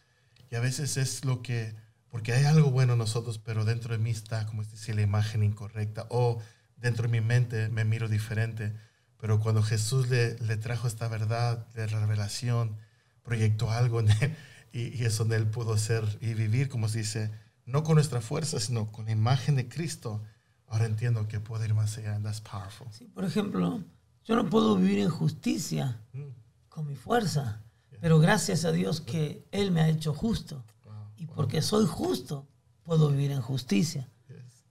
Y 0.50 0.56
a 0.56 0.60
veces 0.60 0.96
es 0.96 1.24
lo 1.24 1.42
que, 1.42 1.76
porque 2.10 2.32
hay 2.32 2.44
algo 2.44 2.72
bueno 2.72 2.94
en 2.94 2.98
nosotros, 2.98 3.38
pero 3.38 3.64
dentro 3.64 3.92
de 3.96 4.02
mí 4.02 4.10
está, 4.10 4.46
como 4.46 4.64
dice, 4.64 4.94
la 4.94 5.02
imagen 5.02 5.44
incorrecta, 5.44 6.08
o 6.10 6.40
dentro 6.76 7.04
de 7.04 7.08
mi 7.12 7.20
mente 7.20 7.68
me 7.68 7.84
miro 7.84 8.08
diferente. 8.08 8.72
Pero 9.22 9.38
cuando 9.38 9.62
Jesús 9.62 10.08
le, 10.08 10.36
le 10.40 10.56
trajo 10.56 10.88
esta 10.88 11.06
verdad 11.06 11.64
de 11.74 11.86
revelación, 11.86 12.76
proyectó 13.22 13.70
algo 13.70 14.00
en 14.00 14.10
él, 14.10 14.36
y, 14.72 14.88
y 15.00 15.04
es 15.04 15.16
donde 15.16 15.36
él 15.36 15.46
pudo 15.46 15.78
ser 15.78 16.18
y 16.20 16.34
vivir, 16.34 16.68
como 16.68 16.88
se 16.88 16.98
dice, 16.98 17.30
no 17.64 17.84
con 17.84 17.94
nuestra 17.94 18.20
fuerza, 18.20 18.58
sino 18.58 18.90
con 18.90 19.04
la 19.04 19.12
imagen 19.12 19.54
de 19.54 19.68
Cristo. 19.68 20.20
Ahora 20.66 20.86
entiendo 20.86 21.28
que 21.28 21.38
puedo 21.38 21.64
ir 21.64 21.72
más 21.72 21.96
allá, 21.98 22.16
and 22.16 22.24
that's 22.24 22.40
powerful. 22.40 22.88
Sí, 22.90 23.04
por 23.14 23.24
ejemplo, 23.24 23.84
yo 24.24 24.34
no 24.34 24.50
puedo 24.50 24.74
vivir 24.76 24.98
en 24.98 25.10
justicia 25.10 26.00
Mm. 26.12 26.30
con 26.68 26.88
mi 26.88 26.96
fuerza, 26.96 27.62
pero 28.00 28.18
gracias 28.18 28.64
a 28.64 28.72
Dios 28.72 29.00
que 29.00 29.46
Él 29.52 29.70
me 29.70 29.82
ha 29.82 29.88
hecho 29.88 30.14
justo. 30.14 30.64
Wow. 30.84 30.94
Y 31.16 31.26
porque 31.26 31.62
soy 31.62 31.86
justo, 31.86 32.48
puedo 32.82 33.08
vivir 33.10 33.30
en 33.30 33.40
justicia. 33.40 34.08
Yes. 34.26 34.64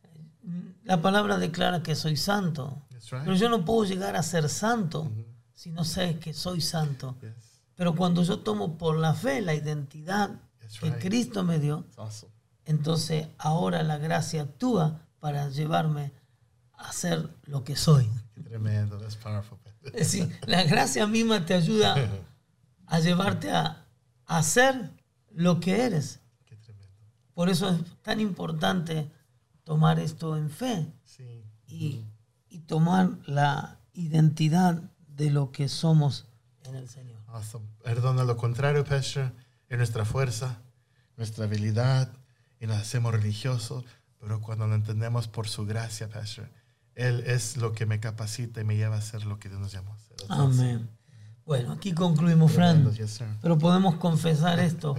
La 0.83 1.01
palabra 1.01 1.37
declara 1.37 1.83
que 1.83 1.95
soy 1.95 2.17
santo, 2.17 2.81
right. 3.11 3.23
pero 3.23 3.35
yo 3.35 3.49
no 3.49 3.65
puedo 3.65 3.83
llegar 3.85 4.15
a 4.15 4.23
ser 4.23 4.47
santo 4.49 5.11
si 5.53 5.71
no 5.71 5.83
sé 5.85 6.19
que 6.19 6.33
soy 6.33 6.61
santo. 6.61 7.17
Yes. 7.21 7.61
Pero 7.75 7.95
cuando 7.95 8.21
yo 8.23 8.39
tomo 8.39 8.77
por 8.77 8.97
la 8.97 9.13
fe 9.13 9.41
la 9.41 9.53
identidad 9.55 10.29
That's 10.59 10.79
que 10.79 10.89
right. 10.91 10.99
Cristo 10.99 11.43
me 11.43 11.57
dio, 11.59 11.85
awesome. 11.97 12.31
entonces 12.65 13.27
ahora 13.37 13.81
la 13.83 13.97
gracia 13.97 14.43
actúa 14.43 15.07
para 15.19 15.49
llevarme 15.49 16.11
a 16.73 16.91
ser 16.93 17.29
lo 17.43 17.63
que 17.63 17.75
soy. 17.75 18.09
Qué 18.33 18.41
tremendo. 18.41 18.97
That's 18.97 19.15
powerful. 19.15 19.57
Es 19.83 19.93
decir, 19.93 20.39
la 20.45 20.63
gracia 20.63 21.07
misma 21.07 21.43
te 21.45 21.55
ayuda 21.55 21.95
a 22.85 22.99
llevarte 22.99 23.49
a, 23.51 23.87
a 24.27 24.43
ser 24.43 24.91
lo 25.31 25.59
que 25.59 25.81
eres. 25.83 26.19
Qué 26.45 26.55
tremendo. 26.57 26.91
Por 27.33 27.49
eso 27.49 27.69
es 27.69 27.79
tan 28.03 28.19
importante 28.19 29.09
tomar 29.63 29.99
esto 29.99 30.37
en 30.37 30.49
fe 30.49 30.91
Sí. 31.05 31.43
y, 31.67 32.05
y 32.51 32.59
tomar 32.59 33.09
la 33.25 33.79
identidad 33.93 34.81
de 35.07 35.31
lo 35.31 35.51
que 35.51 35.69
somos 35.69 36.27
en 36.65 36.75
el 36.75 36.89
Señor. 36.89 37.19
Awesome. 37.27 37.65
Perdona 37.81 38.25
lo 38.25 38.35
contrario, 38.37 38.83
Pastor. 38.83 39.31
Es 39.69 39.77
nuestra 39.77 40.03
fuerza, 40.03 40.59
nuestra 41.15 41.45
habilidad 41.45 42.11
y 42.59 42.67
nos 42.67 42.77
hacemos 42.77 43.13
religiosos. 43.13 43.85
Pero 44.19 44.41
cuando 44.41 44.67
lo 44.67 44.75
entendemos 44.75 45.29
por 45.29 45.47
su 45.47 45.65
gracia, 45.65 46.09
Pastor, 46.09 46.49
Él 46.93 47.23
es 47.25 47.55
lo 47.55 47.71
que 47.71 47.85
me 47.85 47.99
capacita 48.01 48.59
y 48.61 48.65
me 48.65 48.75
lleva 48.75 48.95
a 48.95 48.99
hacer 48.99 49.25
lo 49.25 49.39
que 49.39 49.47
Dios 49.47 49.61
nos 49.61 49.71
llamó 49.71 49.93
a 49.93 49.95
hacer. 49.95 50.17
Amén. 50.29 50.89
Bueno, 51.45 51.71
aquí 51.71 51.93
concluimos, 51.93 52.51
Fran. 52.51 52.91
Pero 53.41 53.57
podemos 53.57 53.95
confesar 53.95 54.59
esto, 54.71 54.95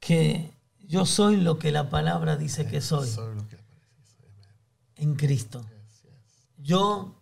que 0.00 0.56
yo 0.80 1.04
soy 1.04 1.36
lo 1.36 1.58
que 1.58 1.70
la 1.70 1.90
palabra 1.90 2.36
dice 2.36 2.66
que 2.66 2.80
soy 2.80 3.08
en 4.96 5.14
Cristo. 5.14 5.64
Yo 6.62 7.20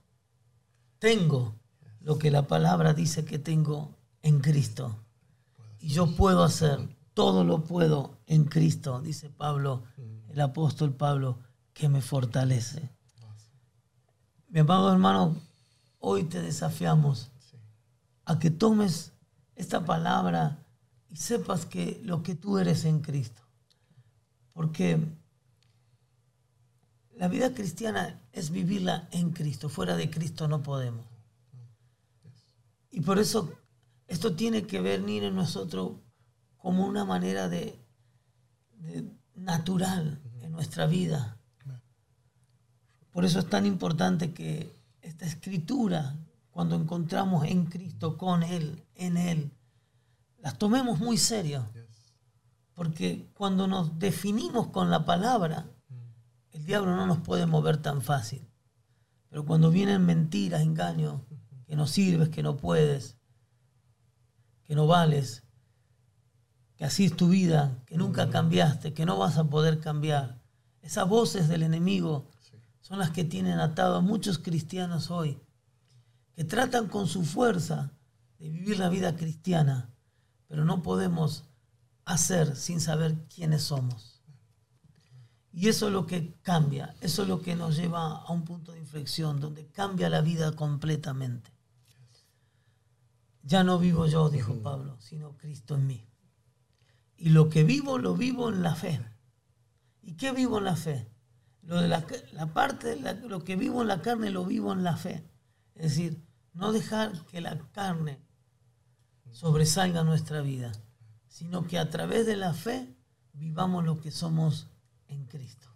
tengo 0.98 1.55
lo 2.00 2.18
que 2.18 2.31
la 2.31 2.46
palabra 2.46 2.92
dice 2.92 3.24
que 3.24 3.38
tengo 3.38 3.96
en 4.20 4.40
Cristo. 4.40 4.98
Y 5.81 5.88
yo 5.88 6.14
puedo 6.14 6.44
hacer, 6.44 6.94
todo 7.14 7.42
lo 7.42 7.64
puedo 7.64 8.18
en 8.26 8.44
Cristo, 8.44 9.00
dice 9.00 9.31
Pablo, 9.31 9.85
el 10.29 10.40
apóstol 10.40 10.94
Pablo, 10.94 11.38
que 11.72 11.88
me 11.88 12.03
fortalece. 12.03 12.90
Mi 14.48 14.61
amado 14.61 14.92
hermano, 14.92 15.37
hoy 16.00 16.24
te 16.24 16.42
desafiamos 16.42 17.31
a 18.26 18.38
que 18.38 18.50
tomes 18.50 19.12
esta 19.55 19.87
palabra 19.87 20.66
y 21.09 21.16
sepas 21.16 21.64
que 21.64 21.98
lo 22.05 22.22
que 22.22 22.35
tú 22.35 22.59
eres 22.59 22.85
en 22.85 23.00
Cristo. 23.00 23.42
Porque 24.53 25.00
la 27.20 27.28
vida 27.28 27.52
cristiana 27.52 28.18
es 28.33 28.50
vivirla 28.50 29.06
en 29.11 29.33
Cristo. 29.33 29.68
Fuera 29.68 29.94
de 29.94 30.09
Cristo 30.09 30.48
no 30.48 30.62
podemos. 30.62 31.04
Y 32.90 33.02
por 33.02 33.18
eso 33.18 33.52
esto 34.06 34.35
tiene 34.35 34.66
que 34.66 34.80
venir 34.80 35.24
en 35.24 35.35
nosotros 35.35 35.98
como 36.56 36.87
una 36.87 37.04
manera 37.04 37.50
de, 37.50 37.78
de 38.78 39.04
natural 39.35 40.18
en 40.40 40.52
nuestra 40.52 40.87
vida. 40.87 41.37
Por 43.12 43.26
eso 43.26 43.40
es 43.40 43.50
tan 43.50 43.66
importante 43.66 44.33
que 44.33 44.74
esta 45.02 45.26
escritura, 45.26 46.16
cuando 46.50 46.74
encontramos 46.74 47.44
en 47.44 47.66
Cristo, 47.66 48.16
con 48.16 48.42
Él, 48.42 48.83
en 48.94 49.18
Él, 49.18 49.52
las 50.38 50.56
tomemos 50.56 51.00
muy 51.00 51.18
serio. 51.18 51.66
Porque 52.72 53.28
cuando 53.35 53.66
nos 53.66 53.98
definimos 53.98 54.68
con 54.68 54.88
la 54.88 55.04
palabra, 55.04 55.66
el 56.52 56.64
diablo 56.64 56.96
no 56.96 57.06
nos 57.06 57.18
puede 57.18 57.46
mover 57.46 57.78
tan 57.78 58.02
fácil. 58.02 58.46
Pero 59.28 59.44
cuando 59.44 59.70
vienen 59.70 60.04
mentiras, 60.04 60.62
engaños, 60.62 61.22
que 61.66 61.76
no 61.76 61.86
sirves, 61.86 62.28
que 62.30 62.42
no 62.42 62.56
puedes, 62.56 63.16
que 64.64 64.74
no 64.74 64.86
vales, 64.86 65.44
que 66.76 66.84
así 66.84 67.04
es 67.04 67.16
tu 67.16 67.28
vida, 67.28 67.82
que 67.86 67.96
nunca 67.96 68.30
cambiaste, 68.30 68.92
que 68.92 69.06
no 69.06 69.18
vas 69.18 69.38
a 69.38 69.44
poder 69.44 69.80
cambiar. 69.80 70.40
Esas 70.82 71.08
voces 71.08 71.48
del 71.48 71.62
enemigo 71.62 72.26
son 72.80 72.98
las 72.98 73.10
que 73.10 73.24
tienen 73.24 73.60
atado 73.60 73.96
a 73.96 74.00
muchos 74.00 74.38
cristianos 74.38 75.10
hoy, 75.10 75.40
que 76.32 76.44
tratan 76.44 76.88
con 76.88 77.06
su 77.06 77.24
fuerza 77.24 77.92
de 78.38 78.48
vivir 78.48 78.78
la 78.78 78.88
vida 78.88 79.14
cristiana, 79.14 79.94
pero 80.48 80.64
no 80.64 80.82
podemos 80.82 81.44
hacer 82.04 82.56
sin 82.56 82.80
saber 82.80 83.26
quiénes 83.28 83.62
somos. 83.62 84.19
Y 85.52 85.68
eso 85.68 85.88
es 85.88 85.92
lo 85.92 86.06
que 86.06 86.34
cambia, 86.42 86.94
eso 87.00 87.22
es 87.22 87.28
lo 87.28 87.42
que 87.42 87.56
nos 87.56 87.76
lleva 87.76 88.18
a 88.18 88.32
un 88.32 88.44
punto 88.44 88.72
de 88.72 88.78
inflexión, 88.78 89.40
donde 89.40 89.66
cambia 89.66 90.08
la 90.08 90.20
vida 90.20 90.52
completamente. 90.52 91.52
Ya 93.42 93.64
no 93.64 93.78
vivo 93.78 94.06
yo, 94.06 94.30
dijo 94.30 94.54
Pablo, 94.62 94.96
sino 95.00 95.36
Cristo 95.36 95.74
en 95.74 95.86
mí. 95.86 96.06
Y 97.16 97.30
lo 97.30 97.48
que 97.48 97.64
vivo, 97.64 97.98
lo 97.98 98.14
vivo 98.14 98.48
en 98.48 98.62
la 98.62 98.74
fe. 98.74 99.00
¿Y 100.02 100.14
qué 100.14 100.32
vivo 100.32 100.58
en 100.58 100.64
la 100.64 100.76
fe? 100.76 101.10
Lo 101.62 101.80
de 101.80 101.88
la, 101.88 102.06
la 102.32 102.46
parte, 102.52 102.96
lo 103.22 103.44
que 103.44 103.56
vivo 103.56 103.82
en 103.82 103.88
la 103.88 104.02
carne 104.02 104.30
lo 104.30 104.44
vivo 104.44 104.72
en 104.72 104.84
la 104.84 104.96
fe. 104.96 105.28
Es 105.74 105.96
decir, 105.96 106.22
no 106.52 106.72
dejar 106.72 107.24
que 107.26 107.40
la 107.40 107.58
carne 107.72 108.20
sobresalga 109.30 110.04
nuestra 110.04 110.40
vida, 110.40 110.72
sino 111.26 111.66
que 111.66 111.78
a 111.78 111.90
través 111.90 112.26
de 112.26 112.36
la 112.36 112.54
fe 112.54 112.94
vivamos 113.32 113.84
lo 113.84 114.00
que 114.00 114.10
somos 114.10 114.69
en 115.11 115.25
Cristo. 115.27 115.68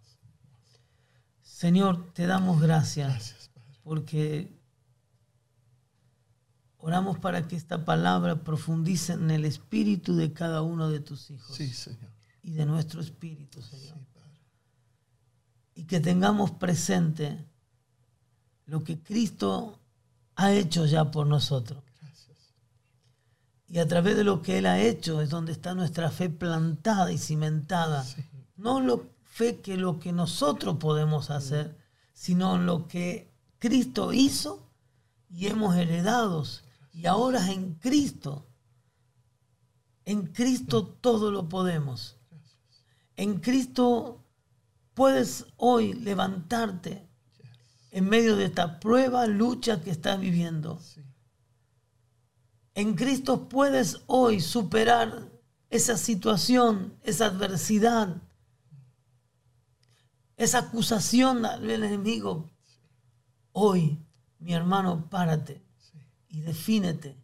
Señor, 1.42 2.12
te 2.12 2.26
damos 2.26 2.60
gracias, 2.60 3.50
porque 3.82 4.52
oramos 6.78 7.18
para 7.18 7.46
que 7.46 7.56
esta 7.56 7.84
palabra 7.84 8.42
profundice 8.42 9.14
en 9.14 9.30
el 9.30 9.44
espíritu 9.44 10.16
de 10.16 10.32
cada 10.32 10.62
uno 10.62 10.90
de 10.90 11.00
tus 11.00 11.30
hijos. 11.30 11.56
Sí, 11.56 11.68
Señor. 11.68 12.10
Y 12.42 12.52
de 12.52 12.66
nuestro 12.66 13.00
espíritu, 13.00 13.62
Señor. 13.62 13.96
Y 15.74 15.84
que 15.84 16.00
tengamos 16.00 16.50
presente 16.52 17.44
lo 18.66 18.84
que 18.84 19.02
Cristo 19.02 19.80
ha 20.36 20.52
hecho 20.52 20.86
ya 20.86 21.10
por 21.10 21.26
nosotros. 21.26 21.82
Y 23.68 23.78
a 23.78 23.88
través 23.88 24.16
de 24.16 24.24
lo 24.24 24.42
que 24.42 24.58
Él 24.58 24.66
ha 24.66 24.80
hecho 24.80 25.20
es 25.20 25.30
donde 25.30 25.52
está 25.52 25.74
nuestra 25.74 26.10
fe 26.10 26.28
plantada 26.28 27.10
y 27.10 27.18
cimentada. 27.18 28.04
No 28.56 28.80
lo 28.80 29.13
fe 29.34 29.60
que 29.60 29.76
lo 29.76 29.98
que 29.98 30.12
nosotros 30.12 30.76
podemos 30.76 31.28
hacer, 31.32 31.76
sino 32.12 32.56
lo 32.56 32.86
que 32.86 33.34
Cristo 33.58 34.12
hizo 34.12 34.70
y 35.28 35.48
hemos 35.48 35.74
heredado. 35.74 36.44
Y 36.92 37.06
ahora 37.06 37.50
en 37.50 37.74
Cristo. 37.74 38.46
En 40.04 40.28
Cristo 40.28 40.86
todo 40.86 41.32
lo 41.32 41.48
podemos. 41.48 42.16
En 43.16 43.40
Cristo 43.40 44.24
puedes 44.94 45.46
hoy 45.56 45.94
levantarte 45.94 47.08
en 47.90 48.08
medio 48.08 48.36
de 48.36 48.44
esta 48.44 48.78
prueba, 48.78 49.26
lucha 49.26 49.82
que 49.82 49.90
estás 49.90 50.20
viviendo. 50.20 50.80
En 52.76 52.94
Cristo 52.94 53.48
puedes 53.48 54.02
hoy 54.06 54.40
superar 54.40 55.28
esa 55.70 55.96
situación, 55.96 56.94
esa 57.02 57.26
adversidad, 57.26 58.22
esa 60.36 60.58
acusación 60.58 61.42
del 61.42 61.84
enemigo. 61.84 62.50
Hoy, 63.52 63.98
mi 64.38 64.52
hermano, 64.52 65.08
párate 65.08 65.62
y 66.28 66.40
defínete 66.40 67.16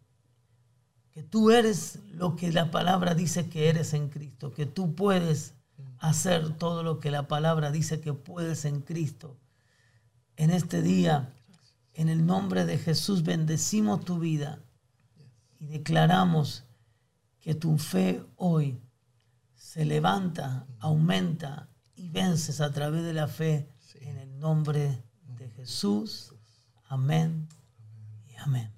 que 1.11 1.23
tú 1.23 1.51
eres 1.51 1.99
lo 2.13 2.35
que 2.35 2.51
la 2.51 2.71
palabra 2.71 3.13
dice 3.13 3.49
que 3.49 3.67
eres 3.67 3.93
en 3.93 4.09
Cristo, 4.09 4.53
que 4.53 4.65
tú 4.65 4.95
puedes 4.95 5.55
hacer 5.99 6.57
todo 6.57 6.83
lo 6.83 6.99
que 6.99 7.11
la 7.11 7.27
palabra 7.27 7.69
dice 7.69 7.99
que 7.99 8.13
puedes 8.13 8.65
en 8.65 8.81
Cristo. 8.81 9.37
En 10.37 10.49
este 10.49 10.81
día, 10.81 11.33
en 11.93 12.07
el 12.07 12.25
nombre 12.25 12.65
de 12.65 12.77
Jesús, 12.77 13.23
bendecimos 13.23 14.05
tu 14.05 14.19
vida 14.19 14.59
y 15.59 15.65
declaramos 15.65 16.63
que 17.41 17.55
tu 17.55 17.77
fe 17.77 18.23
hoy 18.37 18.79
se 19.55 19.83
levanta, 19.83 20.65
aumenta 20.79 21.70
y 22.01 22.09
vences 22.09 22.61
a 22.61 22.71
través 22.71 23.03
de 23.03 23.13
la 23.13 23.27
fe 23.27 23.69
en 23.99 24.17
el 24.17 24.39
nombre 24.39 25.03
de 25.37 25.47
Jesús. 25.51 26.33
Amén 26.89 27.47
y 28.27 28.35
amén. 28.37 28.71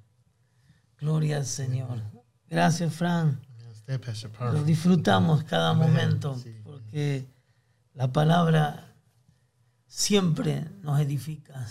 Gloria 0.98 1.38
al 1.38 1.46
Señor. 1.46 2.02
Gracias, 2.50 2.94
Fran. 2.94 3.40
Lo 4.40 4.64
disfrutamos 4.64 5.44
cada 5.46 5.74
momento 5.74 6.38
porque 6.64 7.26
la 7.94 8.12
palabra 8.12 8.94
siempre 9.88 10.70
nos 10.82 11.00
edifica, 11.00 11.66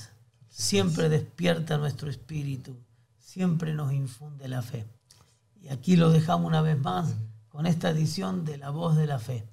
siempre 0.49 1.11
despierta 1.11 1.77
nuestro 1.77 2.09
espíritu, 2.09 2.79
siempre 3.19 3.75
nos 3.75 3.93
infunde 3.93 4.49
la 4.49 4.63
fe. 4.63 4.87
Y 5.61 5.69
aquí 5.69 5.97
lo 5.97 6.11
dejamos 6.11 6.47
una 6.47 6.63
vez 6.63 6.79
más 6.79 7.15
con 7.51 7.67
esta 7.67 7.91
edición 7.91 8.47
de 8.47 8.57
La 8.57 8.71
Voz 8.71 8.97
de 8.97 9.07
la 9.07 9.19
Fe. 9.19 9.52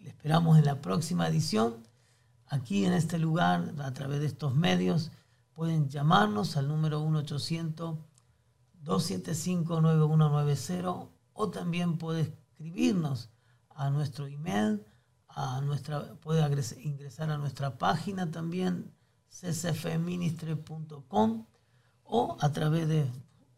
Le 0.00 0.08
esperamos 0.08 0.58
en 0.58 0.64
la 0.64 0.80
próxima 0.80 1.28
edición, 1.28 1.76
aquí 2.46 2.84
en 2.84 2.92
este 2.92 3.18
lugar, 3.18 3.72
a 3.78 3.92
través 3.92 4.20
de 4.20 4.26
estos 4.26 4.54
medios. 4.54 5.10
Pueden 5.54 5.88
llamarnos 5.88 6.56
al 6.56 6.68
número 6.68 7.00
1-800-275-9190 8.84 11.08
o 11.34 11.50
también 11.50 11.98
puede 11.98 12.22
escribirnos 12.22 13.30
a 13.70 13.90
nuestro 13.90 14.26
email, 14.26 14.84
a 15.28 15.60
nuestra, 15.60 16.14
puede 16.20 16.42
ingresar 16.82 17.30
a 17.30 17.38
nuestra 17.38 17.78
página 17.78 18.30
también, 18.30 18.92
ccfministry.com 19.30 21.46
o 22.04 22.36
a 22.40 22.52
través 22.52 22.88
de 22.88 23.10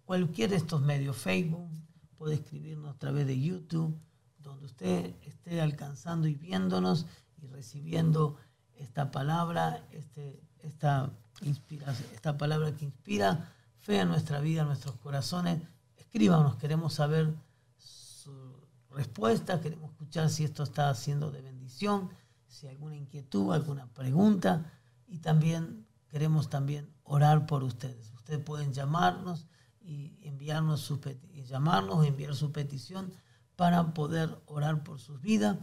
cualquiera 0.05 0.53
de 0.53 0.59
estos 0.59 0.81
medios, 0.81 1.17
Facebook, 1.17 1.69
puede 2.17 2.37
escribirnos 2.37 2.95
a 2.95 2.99
través 2.99 3.27
de 3.27 3.41
YouTube, 3.41 3.99
donde 4.45 4.67
usted 4.67 5.17
esté 5.23 5.61
alcanzando 5.61 6.29
y 6.29 6.35
viéndonos 6.35 7.07
y 7.43 7.47
recibiendo 7.47 8.37
esta 8.77 9.11
palabra, 9.11 9.87
este, 9.91 10.41
esta, 10.59 11.11
esta 12.13 12.37
palabra 12.37 12.77
que 12.77 12.85
inspira 12.85 13.53
fe 13.79 14.01
a 14.01 14.05
nuestra 14.05 14.41
vida, 14.41 14.63
a 14.63 14.67
nuestros 14.67 14.97
corazones. 14.97 15.61
Escríbanos, 15.97 16.57
queremos 16.57 16.95
saber 16.95 17.35
su 17.79 18.33
respuesta, 18.91 19.61
queremos 19.61 19.91
escuchar 19.91 20.31
si 20.31 20.45
esto 20.45 20.63
está 20.63 20.91
haciendo 20.91 21.31
de 21.31 21.43
bendición, 21.43 22.11
si 22.47 22.67
hay 22.67 22.75
alguna 22.75 22.97
inquietud, 22.97 23.53
alguna 23.53 23.87
pregunta 23.93 24.71
y 25.07 25.19
también 25.19 25.87
queremos 26.09 26.49
también 26.49 26.93
orar 27.03 27.47
por 27.47 27.65
ustedes. 27.65 28.13
Ustedes 28.15 28.41
pueden 28.41 28.73
llamarnos 28.73 29.47
y 29.81 30.19
enviarnos 30.23 30.81
su 30.81 31.01
llamarnos, 31.45 32.07
enviar 32.07 32.35
su 32.35 32.53
petición 32.53 33.13
para 33.57 33.95
poder 33.95 34.39
orar 34.47 34.83
por 34.83 34.99
sus 35.01 35.21
vidas. 35.21 35.59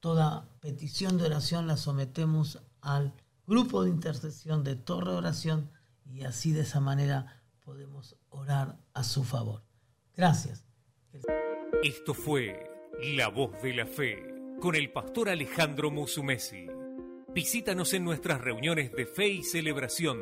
Toda 0.00 0.48
petición 0.60 1.18
de 1.18 1.24
oración 1.24 1.66
la 1.66 1.76
sometemos 1.76 2.62
al 2.80 3.14
grupo 3.46 3.82
de 3.82 3.90
intercesión 3.90 4.64
de 4.64 4.76
Torre 4.76 5.12
Oración 5.12 5.70
y 6.04 6.22
así 6.22 6.52
de 6.52 6.62
esa 6.62 6.80
manera 6.80 7.42
podemos 7.64 8.16
orar 8.28 8.78
a 8.94 9.02
su 9.02 9.24
favor. 9.24 9.62
Gracias. 10.14 10.64
Esto 11.82 12.14
fue 12.14 12.70
La 13.16 13.28
Voz 13.28 13.60
de 13.62 13.74
la 13.74 13.86
Fe 13.86 14.36
con 14.60 14.74
el 14.74 14.90
pastor 14.90 15.28
Alejandro 15.28 15.90
Musumesi. 15.90 16.66
Visítanos 17.36 17.92
en 17.92 18.02
nuestras 18.02 18.40
reuniones 18.40 18.90
de 18.92 19.04
fe 19.04 19.28
y 19.28 19.42
celebración 19.42 20.18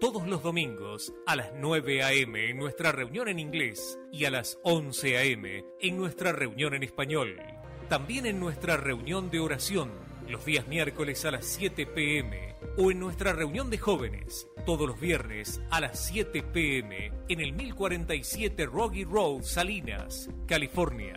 todos 0.00 0.26
los 0.26 0.42
domingos 0.42 1.14
a 1.24 1.36
las 1.36 1.52
9 1.54 2.02
a.m. 2.02 2.50
en 2.50 2.56
nuestra 2.56 2.90
reunión 2.90 3.28
en 3.28 3.38
inglés 3.38 4.00
y 4.10 4.24
a 4.24 4.32
las 4.32 4.58
11 4.64 5.16
a.m. 5.16 5.64
en 5.80 5.96
nuestra 5.96 6.32
reunión 6.32 6.74
en 6.74 6.82
español. 6.82 7.40
También 7.88 8.26
en 8.26 8.40
nuestra 8.40 8.76
reunión 8.76 9.30
de 9.30 9.38
oración 9.38 9.92
los 10.28 10.44
días 10.44 10.66
miércoles 10.66 11.24
a 11.24 11.30
las 11.30 11.46
7 11.46 11.86
p.m. 11.86 12.56
o 12.76 12.90
en 12.90 12.98
nuestra 12.98 13.32
reunión 13.32 13.70
de 13.70 13.78
jóvenes 13.78 14.48
todos 14.66 14.88
los 14.88 14.98
viernes 14.98 15.60
a 15.70 15.80
las 15.80 16.04
7 16.04 16.42
p.m. 16.52 17.12
en 17.28 17.40
el 17.40 17.52
1047 17.52 18.66
Rocky 18.66 19.04
Road, 19.04 19.42
Salinas, 19.42 20.28
California. 20.48 21.14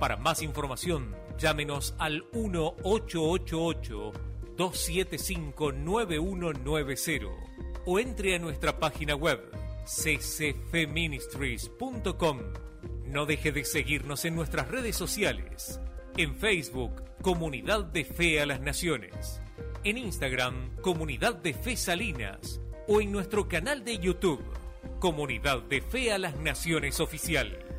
Para 0.00 0.16
más 0.16 0.42
información, 0.42 1.14
llámenos 1.38 1.94
al 2.00 2.24
1888 2.32 4.31
275 4.56 5.72
9190 5.72 7.52
o 7.86 7.98
entre 7.98 8.36
a 8.36 8.38
nuestra 8.38 8.78
página 8.78 9.14
web 9.14 9.40
ccfministries.com. 9.84 12.40
No 13.06 13.26
deje 13.26 13.52
de 13.52 13.64
seguirnos 13.64 14.24
en 14.24 14.34
nuestras 14.34 14.66
redes 14.68 14.96
sociales. 14.96 15.78
En 16.16 16.34
Facebook, 16.36 17.04
Comunidad 17.20 17.84
de 17.84 18.04
Fe 18.04 18.40
a 18.40 18.46
las 18.46 18.60
Naciones. 18.60 19.42
En 19.84 19.98
Instagram, 19.98 20.74
Comunidad 20.76 21.34
de 21.34 21.52
Fe 21.54 21.76
Salinas. 21.76 22.60
O 22.88 23.00
en 23.00 23.12
nuestro 23.12 23.46
canal 23.48 23.84
de 23.84 23.98
YouTube, 23.98 24.42
Comunidad 24.98 25.62
de 25.62 25.80
Fe 25.80 26.12
a 26.12 26.18
las 26.18 26.36
Naciones 26.36 26.98
Oficial. 27.00 27.71